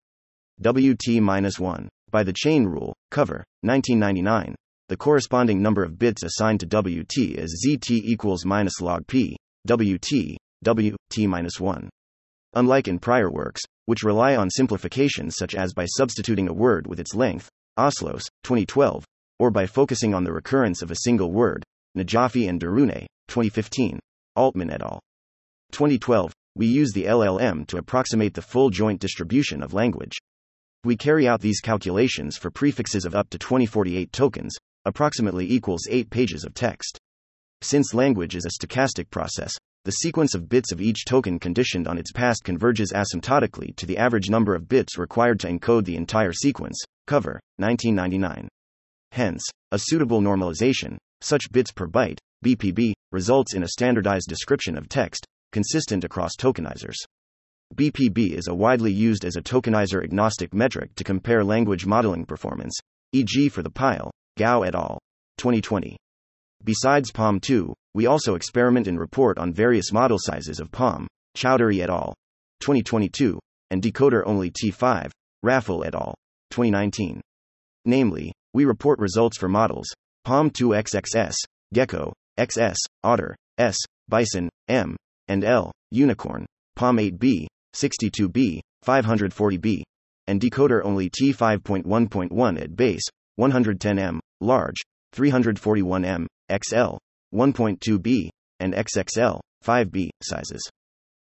WT-1 0.61 1.89
by 2.11 2.23
the 2.23 2.33
chain 2.33 2.65
rule 2.65 2.95
cover 3.11 3.45
1999 3.63 4.55
the 4.89 4.97
corresponding 4.97 5.63
number 5.63 5.83
of 5.83 5.99
bits 5.99 6.23
assigned 6.23 6.61
to 6.61 6.67
WT 6.67 7.39
is 7.39 7.65
ZT 7.67 7.91
equals 8.05 8.45
minus 8.45 8.81
log 8.81 9.07
P 9.07 9.37
WT 9.67 10.37
W 10.65 10.97
T-1 11.11 11.89
Unlike 12.55 12.89
in 12.89 12.99
prior 12.99 13.31
works, 13.31 13.63
which 13.87 14.03
rely 14.03 14.37
on 14.37 14.51
simplifications 14.51 15.37
such 15.37 15.55
as 15.55 15.73
by 15.73 15.87
substituting 15.87 16.49
a 16.49 16.53
word 16.53 16.87
with 16.87 17.01
its 17.01 17.15
length, 17.15 17.49
Ausloos, 17.79 18.25
2012, 18.43 19.05
or 19.39 19.51
by 19.51 19.65
focusing 19.65 20.13
on 20.13 20.25
the 20.25 20.33
recurrence 20.33 20.83
of 20.83 20.91
a 20.91 20.97
single 21.05 21.33
word, 21.33 21.65
Najafi 21.97 22.49
and 22.49 22.61
Darooneh, 22.61 23.07
2015, 23.29 23.99
Altmann 24.37 24.71
et 24.71 24.83
al. 24.83 25.01
2012, 25.71 26.33
we 26.55 26.67
use 26.67 26.93
the 26.93 27.05
LLM 27.05 27.67
to 27.69 27.79
approximate 27.79 28.35
the 28.35 28.43
full 28.43 28.71
joint 28.71 29.01
distribution 29.01 29.63
of 29.63 29.73
language. 29.73 30.19
We 30.85 30.97
carry 30.97 31.27
out 31.27 31.41
these 31.41 31.61
calculations 31.61 32.37
for 32.37 32.51
prefixes 32.51 33.05
of 33.05 33.15
up 33.15 33.31
to 33.31 33.39
2048 33.39 34.13
tokens, 34.13 34.55
approximately 34.85 35.51
equals 35.51 35.87
8 35.89 36.11
pages 36.11 36.45
of 36.45 36.55
text. 36.55 36.99
Since 37.63 37.95
language 37.95 38.35
is 38.35 38.45
a 38.45 38.67
stochastic 38.67 39.09
process, 39.11 39.55
the 39.85 39.93
sequence 39.93 40.35
of 40.35 40.49
bits 40.49 40.73
of 40.73 40.81
each 40.81 41.05
token 41.05 41.39
conditioned 41.39 41.89
on 41.89 41.99
its 41.99 42.13
past 42.13 42.45
converges 42.45 42.93
asymptotically 42.93 43.75
to 43.77 43.87
the 43.87 43.99
average 43.99 44.29
number 44.29 44.55
of 44.55 44.69
bits 44.69 44.99
required 44.99 45.41
to 45.41 45.49
encode 45.49 45.85
the 45.85 45.97
entire 45.97 46.33
sequence. 46.33 46.81
Cover, 47.07 47.41
1999. 47.57 48.49
Hence, 49.13 49.43
a 49.71 49.79
suitable 49.79 50.21
normalization, 50.21 50.99
such 51.21 51.51
bits 51.51 51.73
per 51.73 51.87
byte, 51.87 52.19
BPB, 52.45 52.93
results 53.13 53.55
in 53.55 53.63
a 53.63 53.69
standardized 53.69 54.29
description 54.29 54.77
of 54.77 54.89
text, 54.89 55.27
consistent 55.53 56.05
across 56.05 56.37
tokenizers. 56.37 56.97
BPB 57.75 58.33
is 58.33 58.49
a 58.49 58.55
widely 58.55 58.93
used 58.93 59.25
as 59.25 59.37
a 59.37 59.43
tokenizer 59.43 60.03
agnostic 60.03 60.53
metric 60.53 60.95
to 60.97 61.05
compare 61.05 61.45
language 61.45 61.87
modeling 61.87 62.27
performance, 62.27 62.75
e.g., 63.13 63.49
for 63.49 63.63
the 63.63 63.71
PILE, 63.71 64.11
Gao 64.37 64.63
et 64.63 64.75
al. 64.75 64.99
2020. 65.39 65.97
Besides 66.65 67.11
PaLM2, 67.13 67.73
we 67.95 68.07
also 68.07 68.35
experiment 68.35 68.87
and 68.87 68.99
report 69.01 69.39
on 69.39 69.53
various 69.53 69.93
model 69.93 70.19
sizes 70.21 70.61
of 70.61 70.71
PaLM, 70.71 71.07
Chowdhery 71.37 71.81
et 71.81 71.91
al. 71.91 72.15
2022, 72.61 73.39
and 73.71 73.83
decoder 73.83 74.23
only 74.27 74.51
T5, 74.51 75.11
Raffel 75.43 75.85
et 75.85 75.95
al. 75.95 76.15
2019. 76.51 77.21
Namely, 77.87 78.33
we 78.55 78.65
report 78.65 78.99
results 78.99 79.39
for 79.39 79.49
models 79.49 79.87
PaLM2XXS, 80.27 81.35
Gecko, 81.73 82.13
XS, 82.39 82.77
Otter, 83.03 83.35
S, 83.59 83.77
Bison, 84.09 84.49
M, 84.69 84.97
and 85.29 85.45
L, 85.45 85.73
Unicorn, 85.91 86.47
PaLM8B, 86.79 87.47
62B, 87.75 88.61
540B, 88.85 89.83
and 90.27 90.41
decoder 90.41 90.85
only 90.85 91.11
T5.1.1 91.11 92.61
at 92.61 92.77
base, 92.77 93.05
110M, 93.39 94.19
large, 94.41 94.77
341M, 95.15 96.27
XL, 96.51 96.99
1.2b, 97.35 98.29
and 98.61 98.75
XXL, 98.75 99.41
5b, 99.65 100.11
sizes. 100.23 100.63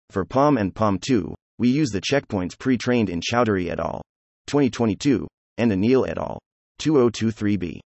For 0.10 0.26
PaLM 0.26 0.60
and 0.60 0.74
PaLM2, 0.74 1.34
we 1.60 1.70
use 1.70 1.90
the 1.90 2.02
checkpoints 2.02 2.58
pre 2.58 2.78
trained 2.78 3.10
in 3.10 3.20
Chowdhery 3.20 3.70
et 3.70 3.80
al. 3.80 4.02
2022 4.48 5.28
and 5.58 5.72
Anil 5.72 6.08
et 6.08 6.18
al. 6.18 6.40
2023b. 6.80 7.80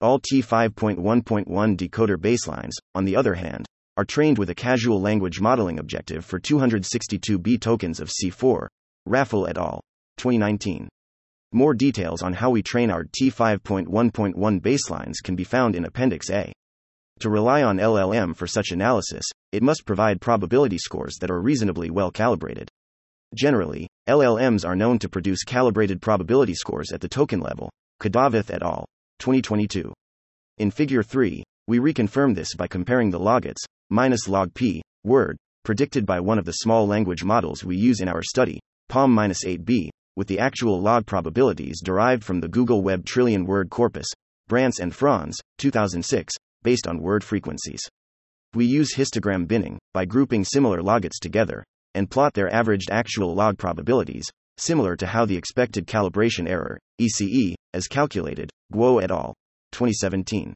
All 0.00 0.18
T5.1.1 0.20 1.76
decoder 1.76 2.16
baselines, 2.16 2.72
on 2.94 3.04
the 3.04 3.14
other 3.14 3.34
hand, 3.34 3.66
are 3.96 4.04
trained 4.04 4.38
with 4.38 4.48
a 4.48 4.54
casual 4.54 5.00
language 5.00 5.40
modeling 5.40 5.78
objective 5.78 6.24
for 6.24 6.40
262B 6.40 7.60
tokens 7.60 8.00
of 8.00 8.08
C4, 8.10 8.66
Raffel 9.06 9.48
et 9.48 9.58
al. 9.58 9.80
2019. 10.16 10.88
More 11.52 11.74
details 11.74 12.22
on 12.22 12.32
how 12.32 12.50
we 12.50 12.62
train 12.62 12.90
our 12.90 13.04
T5.1.1 13.04 14.60
baselines 14.60 15.22
can 15.22 15.36
be 15.36 15.44
found 15.44 15.76
in 15.76 15.84
Appendix 15.84 16.30
A. 16.30 16.52
To 17.20 17.28
rely 17.28 17.62
on 17.62 17.76
LLM 17.76 18.34
for 18.34 18.46
such 18.46 18.70
analysis, 18.70 19.24
it 19.52 19.62
must 19.62 19.84
provide 19.84 20.20
probability 20.20 20.78
scores 20.78 21.16
that 21.20 21.30
are 21.30 21.42
reasonably 21.42 21.90
well 21.90 22.10
calibrated. 22.10 22.70
Generally, 23.34 23.88
LLMs 24.08 24.66
are 24.66 24.76
known 24.76 24.98
to 25.00 25.08
produce 25.08 25.44
calibrated 25.44 26.00
probability 26.00 26.54
scores 26.54 26.92
at 26.92 27.00
the 27.00 27.08
token 27.08 27.40
level. 27.40 27.70
Kadavath 28.00 28.50
et 28.50 28.62
al. 28.62 28.86
2022. 29.18 29.92
In 30.58 30.70
Figure 30.70 31.02
3, 31.02 31.44
we 31.68 31.78
reconfirm 31.78 32.34
this 32.34 32.54
by 32.54 32.66
comparing 32.66 33.10
the 33.10 33.20
logits, 33.20 33.64
minus 33.92 34.26
log 34.26 34.54
p, 34.54 34.82
word, 35.04 35.36
predicted 35.64 36.06
by 36.06 36.18
one 36.18 36.38
of 36.38 36.46
the 36.46 36.52
small 36.52 36.86
language 36.86 37.22
models 37.22 37.62
we 37.62 37.76
use 37.76 38.00
in 38.00 38.08
our 38.08 38.22
study, 38.22 38.58
PaLM 38.90 39.34
8b, 39.44 39.90
with 40.16 40.26
the 40.28 40.38
actual 40.38 40.80
log 40.80 41.04
probabilities 41.04 41.82
derived 41.82 42.24
from 42.24 42.40
the 42.40 42.48
Google 42.48 42.82
Web 42.82 43.04
Trillion 43.04 43.44
Word 43.44 43.68
Corpus, 43.68 44.06
Brants 44.48 44.80
and 44.80 44.94
Franz, 44.94 45.38
2006, 45.58 46.32
based 46.62 46.86
on 46.86 47.02
word 47.02 47.22
frequencies. 47.22 47.80
We 48.54 48.64
use 48.64 48.96
histogram 48.96 49.46
binning 49.46 49.78
by 49.92 50.06
grouping 50.06 50.44
similar 50.44 50.80
logits 50.80 51.20
together 51.20 51.62
and 51.94 52.10
plot 52.10 52.32
their 52.32 52.50
averaged 52.50 52.90
actual 52.90 53.34
log 53.34 53.58
probabilities, 53.58 54.24
similar 54.56 54.96
to 54.96 55.06
how 55.06 55.26
the 55.26 55.36
expected 55.36 55.86
calibration 55.86 56.48
error, 56.48 56.78
ECE, 56.98 57.54
is 57.74 57.88
calculated, 57.88 58.48
Guo 58.72 59.02
et 59.02 59.10
al. 59.10 59.34
2017. 59.72 60.54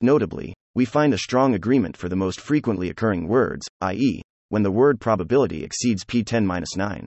Notably, 0.00 0.54
we 0.74 0.84
find 0.84 1.14
a 1.14 1.18
strong 1.18 1.54
agreement 1.54 1.96
for 1.96 2.08
the 2.08 2.16
most 2.16 2.40
frequently 2.40 2.90
occurring 2.90 3.28
words, 3.28 3.66
i.e., 3.80 4.22
when 4.48 4.62
the 4.62 4.70
word 4.70 5.00
probability 5.00 5.64
exceeds 5.64 6.04
p10 6.04 6.76
9. 6.76 7.06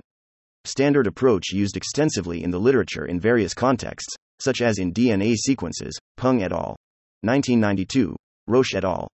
Standard 0.66 1.08
approach 1.08 1.52
used 1.52 1.78
extensively 1.78 2.44
in 2.44 2.52
the 2.52 2.60
literature 2.60 3.06
in 3.06 3.20
various 3.20 3.54
contexts, 3.54 4.14
such 4.40 4.62
as 4.62 4.80
in 4.80 4.94
DNA 4.94 5.36
sequences, 5.36 5.98
Peng 6.18 6.44
et 6.44 6.52
al. 6.52 6.76
1992, 7.22 8.16
Roche 8.48 8.76
et 8.76 8.84
al. 8.84 9.08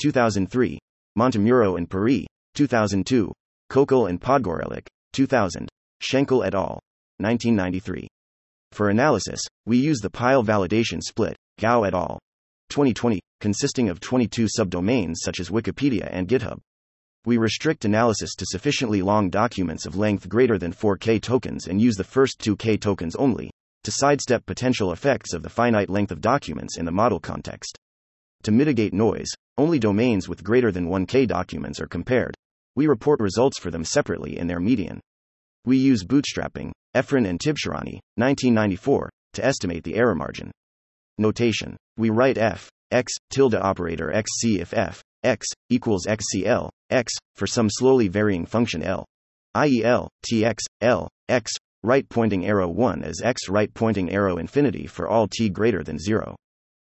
2003, 0.00 0.78
Montemurro 1.18 1.76
and 1.76 1.88
Paris, 1.88 2.26
2002, 2.54 3.32
Kokol 3.70 4.08
and 4.08 4.20
Podgorelec, 4.20 4.86
2000, 5.12 5.68
Schenkel 6.00 6.44
et 6.44 6.54
al. 6.54 6.78
1993. 7.18 8.06
For 8.72 8.90
analysis, 8.90 9.40
we 9.66 9.78
use 9.78 9.98
the 9.98 10.10
pile 10.10 10.44
validation 10.44 11.02
split, 11.02 11.36
Gao 11.58 11.84
et 11.84 11.94
al. 11.94 12.18
2020, 12.70 13.20
consisting 13.40 13.88
of 13.88 14.00
22 14.00 14.46
subdomains 14.58 15.16
such 15.16 15.40
as 15.40 15.50
Wikipedia 15.50 16.08
and 16.10 16.28
GitHub. 16.28 16.58
We 17.24 17.36
restrict 17.36 17.84
analysis 17.84 18.34
to 18.36 18.46
sufficiently 18.46 19.02
long 19.02 19.28
documents 19.28 19.86
of 19.86 19.96
length 19.96 20.28
greater 20.28 20.58
than 20.58 20.72
4K 20.72 21.20
tokens 21.20 21.66
and 21.66 21.80
use 21.80 21.96
the 21.96 22.04
first 22.04 22.38
2K 22.40 22.80
tokens 22.80 23.16
only, 23.16 23.50
to 23.84 23.90
sidestep 23.90 24.46
potential 24.46 24.92
effects 24.92 25.32
of 25.32 25.42
the 25.42 25.50
finite 25.50 25.90
length 25.90 26.12
of 26.12 26.20
documents 26.20 26.78
in 26.78 26.84
the 26.84 26.92
model 26.92 27.20
context. 27.20 27.78
To 28.44 28.52
mitigate 28.52 28.92
noise, 28.92 29.28
only 29.56 29.78
domains 29.78 30.28
with 30.28 30.44
greater 30.44 30.70
than 30.70 30.88
1K 30.88 31.26
documents 31.26 31.80
are 31.80 31.86
compared. 31.86 32.34
We 32.76 32.86
report 32.86 33.20
results 33.20 33.58
for 33.58 33.70
them 33.70 33.84
separately 33.84 34.38
in 34.38 34.46
their 34.46 34.60
median. 34.60 35.00
We 35.64 35.76
use 35.76 36.04
bootstrapping, 36.04 36.70
Efron 36.94 37.28
and 37.28 37.38
Tibshirani, 37.40 38.00
1994, 38.14 39.10
to 39.34 39.44
estimate 39.44 39.84
the 39.84 39.96
error 39.96 40.14
margin. 40.14 40.50
Notation. 41.18 41.76
We 41.96 42.10
write 42.10 42.38
f, 42.38 42.70
x, 42.90 43.12
tilde 43.30 43.54
operator 43.54 44.12
xc 44.14 44.58
if 44.60 44.72
f, 44.74 45.02
x, 45.22 45.46
equals 45.70 46.06
xcl, 46.06 46.70
x, 46.90 47.12
for 47.36 47.46
some 47.46 47.68
slowly 47.70 48.08
varying 48.08 48.46
function 48.46 48.82
l, 48.82 49.04
i.e. 49.54 49.84
l, 49.84 50.08
tx, 50.24 50.58
l, 50.80 51.08
x, 51.28 51.52
right 51.82 52.08
pointing 52.08 52.46
arrow 52.46 52.68
1 52.68 53.04
as 53.04 53.20
x 53.22 53.48
right 53.48 53.72
pointing 53.72 54.10
arrow 54.10 54.38
infinity 54.38 54.86
for 54.86 55.08
all 55.08 55.28
t 55.28 55.48
greater 55.48 55.82
than 55.82 55.98
0. 55.98 56.34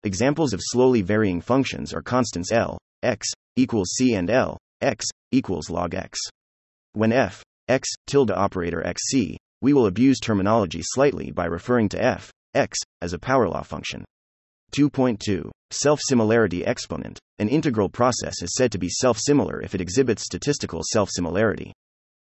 Examples 0.02 0.54
of 0.54 0.60
slowly 0.62 1.02
varying 1.02 1.42
functions 1.42 1.92
are 1.92 2.00
constants 2.00 2.50
L, 2.52 2.78
x, 3.02 3.28
equals 3.56 3.90
c 3.96 4.14
and 4.14 4.30
L, 4.30 4.56
x, 4.80 5.04
equals 5.30 5.68
log 5.68 5.94
x. 5.94 6.18
When 6.94 7.12
f, 7.12 7.42
x, 7.68 7.88
tilde 8.06 8.30
operator 8.30 8.82
xc, 8.82 9.36
we 9.60 9.74
will 9.74 9.86
abuse 9.86 10.18
terminology 10.18 10.80
slightly 10.82 11.30
by 11.30 11.44
referring 11.44 11.90
to 11.90 12.02
f, 12.02 12.30
x, 12.54 12.78
as 13.02 13.12
a 13.12 13.18
power 13.18 13.46
law 13.46 13.62
function. 13.62 14.04
2.2. 14.70 15.50
Self 15.70 16.00
similarity 16.02 16.64
exponent. 16.64 17.18
An 17.38 17.48
integral 17.48 17.88
process 17.88 18.42
is 18.42 18.54
said 18.56 18.72
to 18.72 18.78
be 18.78 18.88
self 18.88 19.18
similar 19.18 19.62
if 19.62 19.74
it 19.74 19.80
exhibits 19.80 20.24
statistical 20.24 20.80
self 20.84 21.08
similarity. 21.10 21.72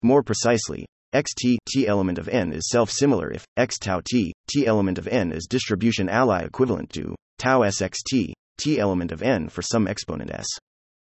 More 0.01 0.23
precisely, 0.23 0.85
xt 1.13 1.57
t 1.67 1.87
element 1.87 2.17
of 2.17 2.27
n 2.27 2.51
is 2.51 2.69
self 2.69 2.89
similar 2.89 3.31
if 3.31 3.45
x 3.57 3.77
tau 3.77 4.01
t 4.03 4.33
t 4.49 4.65
element 4.65 4.97
of 4.97 5.07
n 5.07 5.31
is 5.31 5.47
distribution 5.49 6.09
ally 6.09 6.43
equivalent 6.43 6.89
to 6.91 7.15
tau 7.37 7.61
sxt, 7.61 8.33
t 8.57 8.79
element 8.79 9.11
of 9.11 9.21
n 9.21 9.49
for 9.49 9.61
some 9.61 9.87
exponent 9.87 10.31
s. 10.31 10.47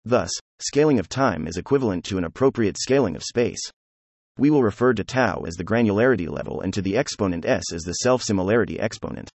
Thus, 0.05 0.31
scaling 0.61 0.99
of 0.99 1.09
time 1.09 1.47
is 1.47 1.57
equivalent 1.57 2.05
to 2.05 2.19
an 2.19 2.25
appropriate 2.25 2.79
scaling 2.79 3.17
of 3.17 3.23
space. 3.23 3.61
We 4.39 4.51
will 4.51 4.63
refer 4.63 4.93
to 4.95 5.05
tau 5.05 5.45
as 5.47 5.55
the 5.55 5.65
granularity 5.65 6.29
level 6.29 6.61
and 6.61 6.73
to 6.75 6.83
the 6.83 6.97
exponent 6.97 7.45
s 7.47 7.73
as 7.73 7.83
the 7.83 7.95
self 7.95 8.23
similarity 8.23 8.79
exponent. 8.79 9.31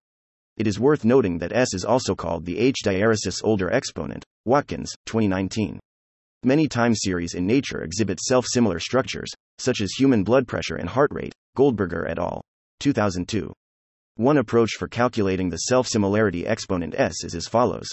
It 0.58 0.66
is 0.66 0.80
worth 0.80 1.04
noting 1.04 1.38
that 1.38 1.52
s 1.52 1.72
is 1.72 1.84
also 1.84 2.16
called 2.16 2.44
the 2.44 2.58
H. 2.58 2.78
diaresis 2.84 3.40
older 3.44 3.72
exponent, 3.72 4.24
Watkins, 4.44 4.92
2019. 5.06 5.78
Many 6.42 6.66
time 6.66 6.96
series 6.96 7.34
in 7.34 7.46
nature 7.46 7.82
exhibit 7.82 8.18
self 8.18 8.44
similar 8.44 8.80
structures, 8.80 9.30
such 9.58 9.80
as 9.80 9.92
human 9.92 10.24
blood 10.24 10.48
pressure 10.48 10.74
and 10.74 10.88
heart 10.88 11.12
rate, 11.12 11.32
Goldberger 11.56 12.08
et 12.08 12.18
al. 12.18 12.42
2002. 12.80 13.52
One 14.16 14.38
approach 14.38 14.72
for 14.72 14.88
calculating 14.88 15.48
the 15.48 15.58
self-similarity 15.58 16.44
exponent 16.44 16.92
s 16.98 17.22
is 17.22 17.36
as 17.36 17.46
follows. 17.46 17.86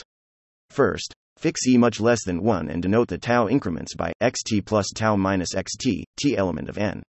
First, 0.71 1.13
fix 1.38 1.67
e 1.67 1.78
much 1.78 1.99
less 1.99 2.25
than 2.25 2.41
1 2.41 2.69
and 2.69 2.82
denote 2.82 3.10
the 3.10 3.19
tau 3.19 3.47
increments 3.47 3.93
by 3.93 4.12
xt 4.23 4.65
plus 4.65 4.88
tau 4.95 5.15
minus 5.15 5.54
xt, 5.54 6.04
t 6.17 6.36
element 6.36 6.67
of 6.67 6.80
n. 6.80 7.04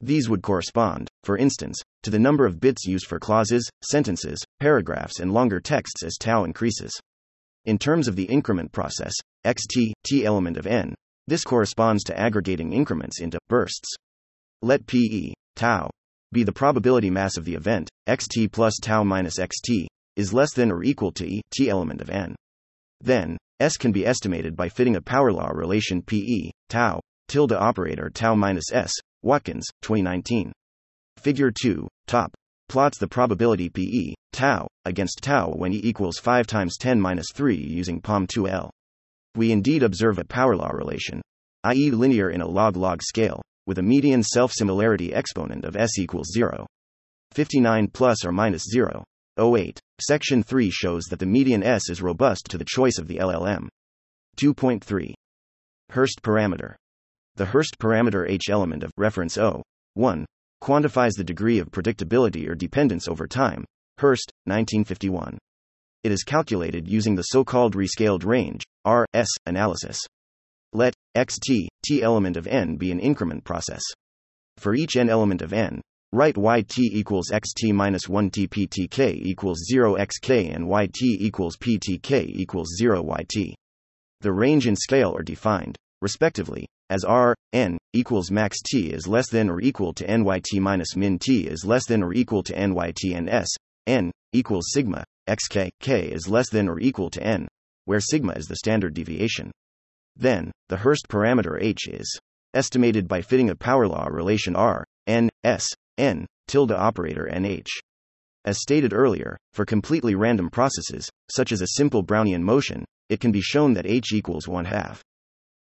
These 0.00 0.28
would 0.28 0.42
correspond, 0.42 1.08
for 1.24 1.36
instance, 1.36 1.80
to 2.04 2.10
the 2.10 2.18
number 2.18 2.46
of 2.46 2.60
bits 2.60 2.86
used 2.86 3.06
for 3.06 3.18
clauses, 3.18 3.68
sentences, 3.82 4.38
paragraphs, 4.60 5.18
and 5.18 5.32
longer 5.32 5.60
texts 5.60 6.04
as 6.04 6.16
tau 6.16 6.44
increases. 6.44 6.92
In 7.64 7.78
terms 7.78 8.06
of 8.06 8.14
the 8.14 8.24
increment 8.24 8.70
process, 8.72 9.12
xt, 9.44 9.92
t 10.04 10.24
element 10.24 10.56
of 10.56 10.66
n, 10.66 10.94
this 11.26 11.44
corresponds 11.44 12.04
to 12.04 12.18
aggregating 12.18 12.72
increments 12.72 13.20
into 13.20 13.38
bursts. 13.48 13.94
Let 14.62 14.86
pe, 14.86 15.34
tau, 15.56 15.90
be 16.32 16.44
the 16.44 16.52
probability 16.52 17.10
mass 17.10 17.36
of 17.36 17.44
the 17.44 17.54
event, 17.54 17.90
xt 18.08 18.52
plus 18.52 18.78
tau 18.80 19.02
minus 19.02 19.38
xt, 19.38 19.86
is 20.16 20.32
less 20.32 20.54
than 20.54 20.70
or 20.70 20.82
equal 20.82 21.12
to 21.12 21.26
e, 21.26 21.42
t 21.50 21.68
element 21.68 22.00
of 22.00 22.08
n. 22.08 22.36
Then, 23.00 23.36
s 23.60 23.76
can 23.76 23.92
be 23.92 24.06
estimated 24.06 24.56
by 24.56 24.68
fitting 24.68 24.96
a 24.96 25.02
power 25.02 25.32
law 25.32 25.48
relation 25.48 26.02
pe, 26.02 26.50
tau, 26.68 27.00
tilde 27.28 27.52
operator 27.52 28.10
tau 28.10 28.34
minus 28.34 28.72
s, 28.72 28.92
Watkins, 29.22 29.66
2019. 29.82 30.52
Figure 31.16 31.50
2, 31.50 31.88
top, 32.06 32.32
plots 32.68 32.98
the 32.98 33.08
probability 33.08 33.68
pe, 33.68 34.14
tau, 34.32 34.68
against 34.84 35.18
tau 35.22 35.50
when 35.50 35.72
e 35.72 35.80
equals 35.82 36.18
5 36.18 36.46
times 36.46 36.76
10 36.76 37.00
minus 37.00 37.26
3 37.34 37.56
using 37.56 38.00
PaLM2L. 38.00 38.70
We 39.34 39.50
indeed 39.52 39.82
observe 39.82 40.18
a 40.18 40.24
power 40.24 40.56
law 40.56 40.70
relation, 40.70 41.20
i.e., 41.64 41.90
linear 41.90 42.30
in 42.30 42.40
a 42.40 42.48
log 42.48 42.76
log 42.76 43.02
scale, 43.02 43.42
with 43.66 43.78
a 43.78 43.82
median 43.82 44.22
self 44.22 44.52
similarity 44.52 45.12
exponent 45.12 45.64
of 45.64 45.76
s 45.76 45.98
equals 45.98 46.28
0. 46.32 46.66
59 47.32 47.88
plus 47.88 48.24
or 48.24 48.32
minus 48.32 48.64
0. 48.70 49.04
08. 49.38 49.78
Section 50.00 50.42
3 50.42 50.70
shows 50.70 51.04
that 51.04 51.18
the 51.18 51.26
median 51.26 51.62
s 51.62 51.90
is 51.90 52.02
robust 52.02 52.46
to 52.50 52.58
the 52.58 52.64
choice 52.64 52.98
of 52.98 53.08
the 53.08 53.16
LLM. 53.16 53.68
2.3. 54.40 55.12
Hurst 55.90 56.22
parameter. 56.22 56.74
The 57.38 57.46
Hurst 57.46 57.78
parameter 57.78 58.28
H 58.28 58.50
element 58.50 58.82
of 58.82 58.90
reference 58.96 59.38
O 59.38 59.62
1 59.94 60.26
quantifies 60.60 61.12
the 61.16 61.22
degree 61.22 61.60
of 61.60 61.70
predictability 61.70 62.48
or 62.48 62.56
dependence 62.56 63.06
over 63.06 63.28
time. 63.28 63.64
Hurst, 63.98 64.32
1951. 64.46 65.38
It 66.02 66.10
is 66.10 66.24
calculated 66.24 66.88
using 66.88 67.14
the 67.14 67.22
so 67.22 67.44
called 67.44 67.76
rescaled 67.76 68.24
range, 68.24 68.64
RS, 68.84 69.28
analysis. 69.46 70.00
Let 70.72 70.94
xt, 71.16 71.68
t 71.84 72.02
element 72.02 72.36
of 72.36 72.48
n 72.48 72.74
be 72.74 72.90
an 72.90 72.98
increment 72.98 73.44
process. 73.44 73.82
For 74.56 74.74
each 74.74 74.96
n 74.96 75.08
element 75.08 75.40
of 75.40 75.52
n, 75.52 75.80
write 76.10 76.34
yt 76.34 76.76
equals 76.76 77.30
xt 77.32 77.72
minus 77.72 78.08
1 78.08 78.30
tptk 78.30 79.14
equals 79.14 79.60
0 79.70 79.94
xk 79.94 80.52
and 80.52 80.66
yt 80.66 81.00
equals 81.02 81.56
ptk 81.56 82.30
equals 82.30 82.74
0 82.76 83.04
yt. 83.04 83.54
The 84.22 84.32
range 84.32 84.66
and 84.66 84.76
scale 84.76 85.16
are 85.16 85.22
defined, 85.22 85.78
respectively, 86.00 86.66
as 86.90 87.04
r, 87.04 87.34
n, 87.52 87.76
equals 87.92 88.30
max 88.30 88.62
t 88.62 88.90
is 88.90 89.06
less 89.06 89.28
than 89.30 89.50
or 89.50 89.60
equal 89.60 89.92
to 89.92 90.06
nyt 90.06 90.46
minus 90.60 90.96
min 90.96 91.18
t 91.18 91.46
is 91.46 91.64
less 91.64 91.86
than 91.86 92.02
or 92.02 92.12
equal 92.12 92.42
to 92.42 92.54
nyt 92.54 92.98
and 93.14 93.28
s, 93.28 93.48
n, 93.86 94.10
equals 94.32 94.66
sigma, 94.72 95.04
xk, 95.28 95.70
k 95.80 96.10
is 96.10 96.28
less 96.28 96.48
than 96.50 96.68
or 96.68 96.78
equal 96.80 97.10
to 97.10 97.22
n, 97.22 97.48
where 97.84 98.00
sigma 98.00 98.32
is 98.32 98.46
the 98.46 98.56
standard 98.56 98.94
deviation. 98.94 99.50
Then, 100.16 100.50
the 100.68 100.76
Hurst 100.76 101.06
parameter 101.08 101.58
h 101.60 101.88
is 101.88 102.18
estimated 102.54 103.06
by 103.06 103.20
fitting 103.20 103.50
a 103.50 103.54
power 103.54 103.86
law 103.86 104.06
relation 104.06 104.56
r, 104.56 104.84
n, 105.06 105.28
s, 105.44 105.66
n, 105.96 106.26
tilde 106.46 106.72
operator 106.72 107.28
nh. 107.32 107.66
As 108.44 108.60
stated 108.60 108.92
earlier, 108.92 109.36
for 109.52 109.64
completely 109.64 110.14
random 110.14 110.48
processes, 110.48 111.10
such 111.30 111.52
as 111.52 111.60
a 111.60 111.74
simple 111.76 112.02
Brownian 112.02 112.42
motion, 112.42 112.84
it 113.08 113.20
can 113.20 113.32
be 113.32 113.40
shown 113.40 113.74
that 113.74 113.86
h 113.86 114.12
equals 114.12 114.48
1 114.48 114.64
half. 114.64 115.02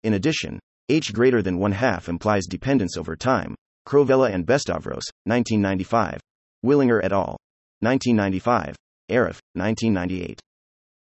In 0.06 0.14
addition, 0.14 0.60
h 0.88 1.12
greater 1.14 1.42
than 1.42 1.58
1 1.58 1.72
half 1.72 2.10
implies 2.10 2.46
dependence 2.46 2.96
over 2.96 3.16
time. 3.16 3.56
Crovella 3.88 4.32
and 4.32 4.46
Bestavros, 4.46 5.02
1995. 5.24 6.22
Willinger 6.64 7.04
et 7.04 7.12
al. 7.12 7.36
1995. 7.80 8.76
Aref, 9.10 9.40
1998. 9.56 10.40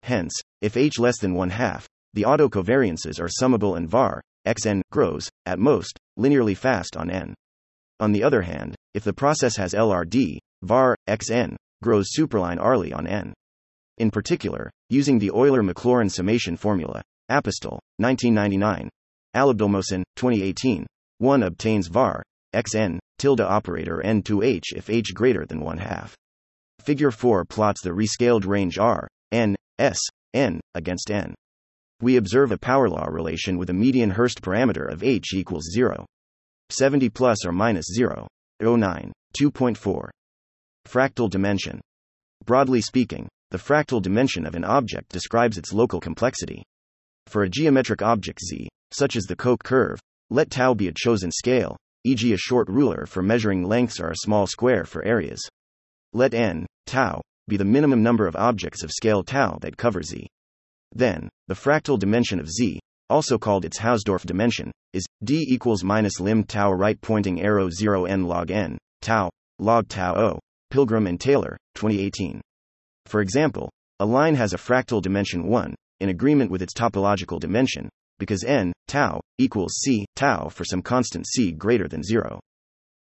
Hence, 0.04 0.32
if 0.62 0.78
h 0.78 0.98
less 0.98 1.18
than 1.18 1.34
1 1.34 1.50
half, 1.50 1.86
the 2.14 2.22
autocovariances 2.22 3.20
are 3.20 3.28
summable 3.28 3.74
and 3.74 3.90
var, 3.90 4.22
xn, 4.46 4.80
grows, 4.90 5.28
at 5.44 5.58
most, 5.58 5.98
linearly 6.18 6.56
fast 6.56 6.96
on 6.96 7.10
n. 7.10 7.34
On 8.00 8.10
the 8.10 8.22
other 8.22 8.40
hand, 8.40 8.74
if 8.94 9.04
the 9.04 9.12
process 9.12 9.54
has 9.56 9.74
LRD, 9.74 10.38
var, 10.62 10.96
xn, 11.06 11.56
grows 11.82 12.08
superlinearly 12.18 12.96
on 12.96 13.06
n. 13.06 13.34
In 13.98 14.10
particular, 14.10 14.70
using 14.88 15.18
the 15.18 15.30
Euler-Maclaurin 15.30 16.10
summation 16.10 16.56
formula, 16.56 17.02
Apostol, 17.34 17.80
1999, 17.96 18.88
Alabdulmohsin, 19.34 20.04
2018, 20.14 20.86
one 21.18 21.42
obtains 21.42 21.88
var 21.88 22.22
xn 22.54 23.00
tilde 23.18 23.40
operator 23.40 24.00
n 24.02 24.22
to 24.22 24.40
h 24.40 24.72
if 24.76 24.88
h 24.88 25.12
greater 25.12 25.44
than 25.44 25.58
1 25.58 25.78
half. 25.78 26.14
Figure 26.78 27.10
4 27.10 27.44
plots 27.44 27.82
the 27.82 27.90
rescaled 27.90 28.46
range 28.46 28.78
R, 28.78 29.08
n, 29.32 29.56
s, 29.80 29.98
n 30.32 30.60
against 30.76 31.10
n. 31.10 31.34
We 32.00 32.18
observe 32.18 32.52
a 32.52 32.58
power 32.58 32.88
law 32.88 33.06
relation 33.06 33.58
with 33.58 33.68
a 33.68 33.74
median 33.74 34.10
Hurst 34.10 34.40
parameter 34.40 34.88
of 34.88 35.02
h 35.02 35.34
equals 35.34 35.68
0. 35.72 36.06
70 36.70 37.08
plus 37.08 37.44
or 37.44 37.50
minus 37.50 37.86
0. 37.92 38.28
09. 38.62 39.12
2.4. 39.36 40.08
Fractal 40.86 41.28
dimension. 41.28 41.80
Broadly 42.44 42.80
speaking, 42.80 43.26
the 43.50 43.58
fractal 43.58 44.00
dimension 44.00 44.46
of 44.46 44.54
an 44.54 44.64
object 44.64 45.08
describes 45.08 45.58
its 45.58 45.72
local 45.72 45.98
complexity. 45.98 46.62
For 47.26 47.42
a 47.42 47.48
geometric 47.48 48.02
object 48.02 48.40
z, 48.40 48.68
such 48.92 49.16
as 49.16 49.24
the 49.24 49.36
Koch 49.36 49.62
curve, 49.62 49.98
let 50.30 50.50
tau 50.50 50.74
be 50.74 50.88
a 50.88 50.92
chosen 50.92 51.30
scale, 51.30 51.76
e.g., 52.04 52.32
a 52.32 52.36
short 52.36 52.68
ruler 52.68 53.06
for 53.06 53.22
measuring 53.22 53.64
lengths 53.64 54.00
or 54.00 54.10
a 54.10 54.16
small 54.16 54.46
square 54.46 54.84
for 54.84 55.04
areas. 55.04 55.40
Let 56.12 56.34
n, 56.34 56.66
tau, 56.86 57.22
be 57.48 57.56
the 57.56 57.64
minimum 57.64 58.02
number 58.02 58.26
of 58.26 58.36
objects 58.36 58.82
of 58.82 58.90
scale 58.90 59.22
tau 59.22 59.58
that 59.62 59.76
cover 59.76 60.02
z. 60.02 60.26
Then, 60.92 61.28
the 61.48 61.54
fractal 61.54 61.98
dimension 61.98 62.40
of 62.40 62.50
z, 62.50 62.80
also 63.10 63.38
called 63.38 63.64
its 63.64 63.78
Hausdorff 63.78 64.24
dimension, 64.24 64.70
is 64.92 65.04
d 65.22 65.44
equals 65.48 65.84
minus 65.84 66.20
lim 66.20 66.44
tau 66.44 66.72
right 66.72 67.00
pointing 67.00 67.42
arrow 67.42 67.68
0 67.68 68.04
n 68.04 68.24
log 68.24 68.50
n, 68.50 68.78
tau, 69.02 69.30
log 69.58 69.88
tau 69.88 70.14
o, 70.14 70.38
Pilgrim 70.70 71.06
and 71.06 71.20
Taylor, 71.20 71.56
2018. 71.74 72.40
For 73.06 73.20
example, 73.20 73.70
a 74.00 74.06
line 74.06 74.34
has 74.34 74.52
a 74.52 74.58
fractal 74.58 75.02
dimension 75.02 75.46
1, 75.46 75.74
in 76.00 76.08
agreement 76.08 76.50
with 76.50 76.62
its 76.62 76.74
topological 76.74 77.40
dimension, 77.40 77.88
because 78.18 78.44
n, 78.44 78.72
tau, 78.86 79.20
equals 79.38 79.74
c, 79.82 80.04
tau 80.16 80.48
for 80.48 80.64
some 80.64 80.82
constant 80.82 81.26
c 81.26 81.52
greater 81.52 81.88
than 81.88 82.02
0. 82.02 82.40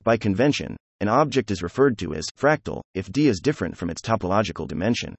By 0.04 0.18
convention, 0.18 0.78
an 1.00 1.08
object 1.08 1.52
is 1.52 1.64
referred 1.64 1.98
to 2.00 2.14
as 2.14 2.28
fractal 2.38 2.82
if 2.94 3.12
d 3.12 3.28
is 3.28 3.40
different 3.40 3.76
from 3.76 3.90
its 3.90 4.02
topological 4.02 4.68
dimension. 4.68 5.16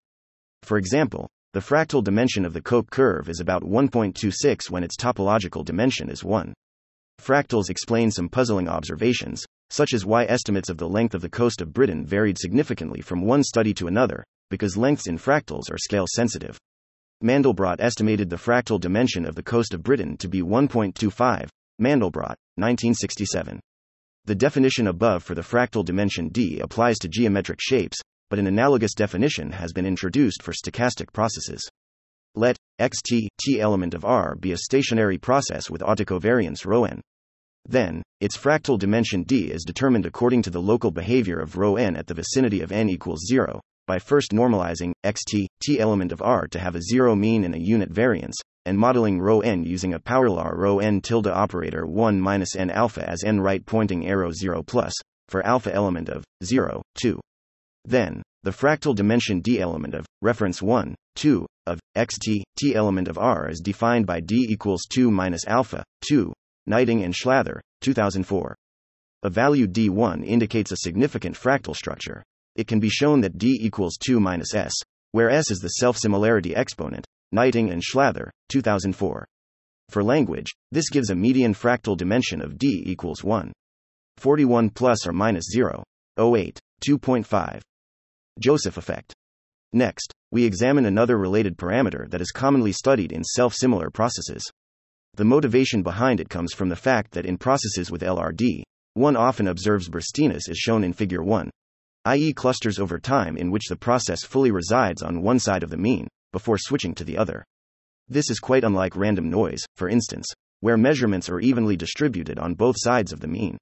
For 0.63 0.79
example, 0.79 1.29
the 1.53 1.61
fractal 1.61 2.03
dimension 2.03 2.45
of 2.45 2.53
the 2.53 2.63
Koch 2.63 2.89
curve 2.91 3.29
is 3.29 3.41
about 3.41 3.63
1.26 3.63 4.71
when 4.71 4.83
its 4.83 4.97
topological 4.97 5.65
dimension 5.65 6.09
is 6.09 6.25
1. 6.25 6.55
Fractals 7.21 7.69
explain 7.69 8.11
some 8.11 8.29
puzzling 8.29 8.69
observations, 8.69 9.45
such 9.71 9.93
as 9.93 10.07
why 10.07 10.25
estimates 10.25 10.69
of 10.69 10.79
the 10.79 10.89
length 10.89 11.15
of 11.15 11.21
the 11.21 11.29
coast 11.29 11.61
of 11.61 11.73
Britain 11.73 12.07
varied 12.07 12.39
significantly 12.39 13.01
from 13.01 13.23
one 13.23 13.43
study 13.43 13.75
to 13.75 13.87
another, 13.87 14.25
because 14.51 14.77
lengths 14.77 15.07
in 15.07 15.19
fractals 15.19 15.71
are 15.71 15.79
scale 15.79 16.07
sensitive. 16.09 16.59
Mandelbrot 17.23 17.81
estimated 17.81 18.29
the 18.29 18.37
fractal 18.37 18.81
dimension 18.81 19.25
of 19.25 19.35
the 19.35 19.43
coast 19.43 19.75
of 19.75 19.83
Britain 19.83 20.17
to 20.19 20.29
be 20.29 20.43
1.25. 20.43 21.49
Mandelbrot, 21.81 22.37
1967. 22.57 23.61
The 24.25 24.35
definition 24.35 24.87
above 24.87 25.23
for 25.23 25.35
the 25.35 25.43
fractal 25.43 25.85
dimension 25.85 26.29
d 26.29 26.61
applies 26.61 26.99
to 26.99 27.09
geometric 27.09 27.59
shapes, 27.61 27.99
but 28.31 28.39
an 28.39 28.47
analogous 28.47 28.95
definition 28.95 29.51
has 29.51 29.73
been 29.73 29.85
introduced 29.85 30.43
for 30.43 30.53
stochastic 30.53 31.13
processes. 31.13 31.69
Let 32.35 32.57
xt 32.81 33.29
t 33.39 33.61
element 33.61 33.95
of 33.95 34.05
R 34.05 34.37
be 34.37 34.53
a 34.53 34.57
stationary 34.57 35.19
process 35.19 35.69
with 35.69 35.83
autocovariance 35.83 36.65
ρ 36.65 36.87
n. 36.87 37.01
Then, 37.69 38.03
its 38.21 38.37
fractal 38.37 38.79
dimension 38.79 39.23
d 39.25 39.51
is 39.51 39.65
determined 39.65 40.07
according 40.07 40.43
to 40.43 40.51
the 40.51 40.63
local 40.63 40.91
behavior 40.91 41.39
of 41.41 41.57
ρ 41.57 41.79
n 41.79 41.97
at 41.97 42.07
the 42.07 42.15
vicinity 42.15 42.61
of 42.61 42.73
n 42.73 42.89
equals 42.89 43.27
0, 43.29 43.61
by 43.87 43.99
first 43.99 44.33
normalizing 44.33 44.92
xt 45.05 45.47
t 45.61 45.81
element 45.81 46.12
of 46.12 46.23
R 46.23 46.47
to 46.49 46.59
have 46.59 46.75
a 46.75 46.83
zero 46.83 47.16
mean 47.16 47.45
and 47.45 47.55
a 47.55 47.61
unit 47.61 47.90
variance, 47.90 48.37
and 48.64 48.79
modeling 48.79 49.21
rho 49.21 49.40
n 49.40 49.64
using 49.64 49.95
a 49.95 49.99
power 49.99 50.31
law 50.31 50.49
rho 50.49 50.79
n 50.79 51.01
tilde 51.01 51.27
operator 51.27 51.85
1 51.87 52.21
minus 52.21 52.55
n 52.55 52.71
alpha 52.71 53.09
as 53.09 53.25
n 53.25 53.40
right 53.40 53.66
pointing 53.66 54.07
arrow 54.07 54.31
0 54.31 54.62
plus, 54.62 54.92
for 55.29 55.45
alpha 55.47 55.75
element 55.75 56.09
of 56.09 56.25
0, 56.45 56.83
2. 57.01 57.21
Then, 57.85 58.23
the 58.42 58.51
fractal 58.51 58.95
dimension 58.95 59.40
d 59.40 59.61
element 59.61 59.95
of 59.95 60.07
reference 60.21 60.62
1, 60.62 60.95
2 61.16 61.47
of 61.66 61.81
xt 61.97 62.42
t 62.57 62.75
element 62.75 63.09
of 63.09 63.18
R 63.18 63.49
is 63.49 63.61
defined 63.61 64.07
by 64.07 64.21
d 64.21 64.47
equals 64.49 64.87
2 64.90 65.11
minus 65.11 65.47
alpha 65.47 65.85
2. 66.09 66.33
Gneiting 66.66 67.03
and 67.03 67.14
Schlather, 67.14 67.61
2004. 67.81 68.55
A 69.25 69.31
value 69.31 69.66
d1 69.66 70.25
indicates 70.25 70.71
a 70.71 70.77
significant 70.77 71.37
fractal 71.37 71.75
structure 71.75 72.23
it 72.57 72.67
can 72.67 72.81
be 72.81 72.88
shown 72.88 73.21
that 73.21 73.38
D 73.38 73.59
equals 73.61 73.97
2 73.97 74.21
minus 74.21 74.55
S, 74.55 74.73
where 75.12 75.31
S 75.31 75.51
is 75.51 75.59
the 75.59 75.69
self 75.69 75.97
similarity 75.97 76.55
exponent, 76.55 77.07
Gneiting 77.33 77.71
and 77.71 77.83
Schlather, 77.83 78.31
2004. 78.51 79.27
For 79.88 80.03
language, 80.05 80.55
this 80.71 80.91
gives 80.91 81.11
a 81.11 81.15
median 81.15 81.55
fractal 81.55 81.97
dimension 81.97 82.41
of 82.41 82.59
D 82.59 82.83
equals 82.87 83.23
1. 83.25 83.53
41 84.19 84.71
plus 84.71 85.07
or 85.07 85.12
minus 85.12 85.45
0. 85.51 85.83
08. 86.19 86.59
2.5. 86.87 87.61
Joseph 88.41 88.77
effect. 88.77 89.12
Next, 89.73 90.12
we 90.31 90.45
examine 90.45 90.87
another 90.87 91.17
related 91.17 91.57
parameter 91.57 92.09
that 92.11 92.21
is 92.21 92.31
commonly 92.31 92.73
studied 92.73 93.12
in 93.12 93.25
self 93.25 93.55
similar 93.55 93.91
processes. 93.91 94.43
The 95.15 95.25
motivation 95.25 95.83
behind 95.83 96.21
it 96.21 96.29
comes 96.29 96.53
from 96.55 96.69
the 96.69 96.77
fact 96.77 97.12
that 97.12 97.27
in 97.27 97.37
processes 97.37 97.91
with 97.91 98.03
LRD, 98.03 98.62
one 98.95 99.17
often 99.17 99.49
observes 99.49 99.88
burstiness 99.88 100.49
as 100.49 100.57
shown 100.57 100.85
in 100.85 100.93
Figure 100.93 101.23
1, 101.23 101.51
i.e., 102.05 102.33
clusters 102.33 102.79
over 102.79 102.99
time 102.99 103.37
in 103.37 103.51
which 103.51 103.69
the 103.69 103.77
process 103.77 104.25
fully 104.25 104.51
resides 104.51 105.03
on 105.03 105.23
one 105.23 105.38
side 105.38 105.62
of 105.62 105.71
the 105.71 105.77
mean, 105.77 106.09
before 106.33 106.59
switching 106.59 106.95
to 106.95 107.05
the 107.05 107.17
other. 107.17 107.45
This 108.09 108.31
is 108.31 108.41
quite 108.41 108.65
unlike 108.65 108.97
random 108.97 109.31
noise, 109.31 109.65
for 109.77 109.88
instance, 109.88 110.27
where 110.61 110.77
measurements 110.77 111.29
are 111.29 111.41
evenly 111.41 111.77
distributed 111.77 112.38
on 112.38 112.55
both 112.55 112.77
sides 112.79 113.12
of 113.12 113.21
the 113.21 113.29
mean. 113.29 113.57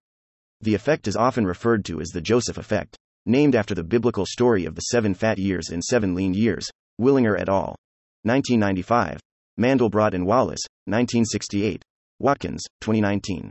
The 0.60 0.74
effect 0.74 1.08
is 1.08 1.16
often 1.16 1.46
referred 1.46 1.84
to 1.86 2.00
as 2.00 2.08
the 2.08 2.20
Joseph 2.20 2.58
effect, 2.58 2.96
named 3.26 3.54
after 3.54 3.74
the 3.74 3.84
biblical 3.84 4.26
story 4.26 4.64
of 4.64 4.74
the 4.74 4.82
seven 4.82 5.14
fat 5.14 5.38
years 5.38 5.68
and 5.70 5.82
seven 5.82 6.14
lean 6.14 6.34
years, 6.34 6.70
Willinger 7.00 7.38
et 7.38 7.48
al. 7.48 7.76
1995. 8.24 9.20
Mandelbrot 9.58 10.14
and 10.14 10.26
Wallis, 10.26 10.60
1968. 10.86 11.82
Watkins, 12.18 12.62
2019. 12.80 13.50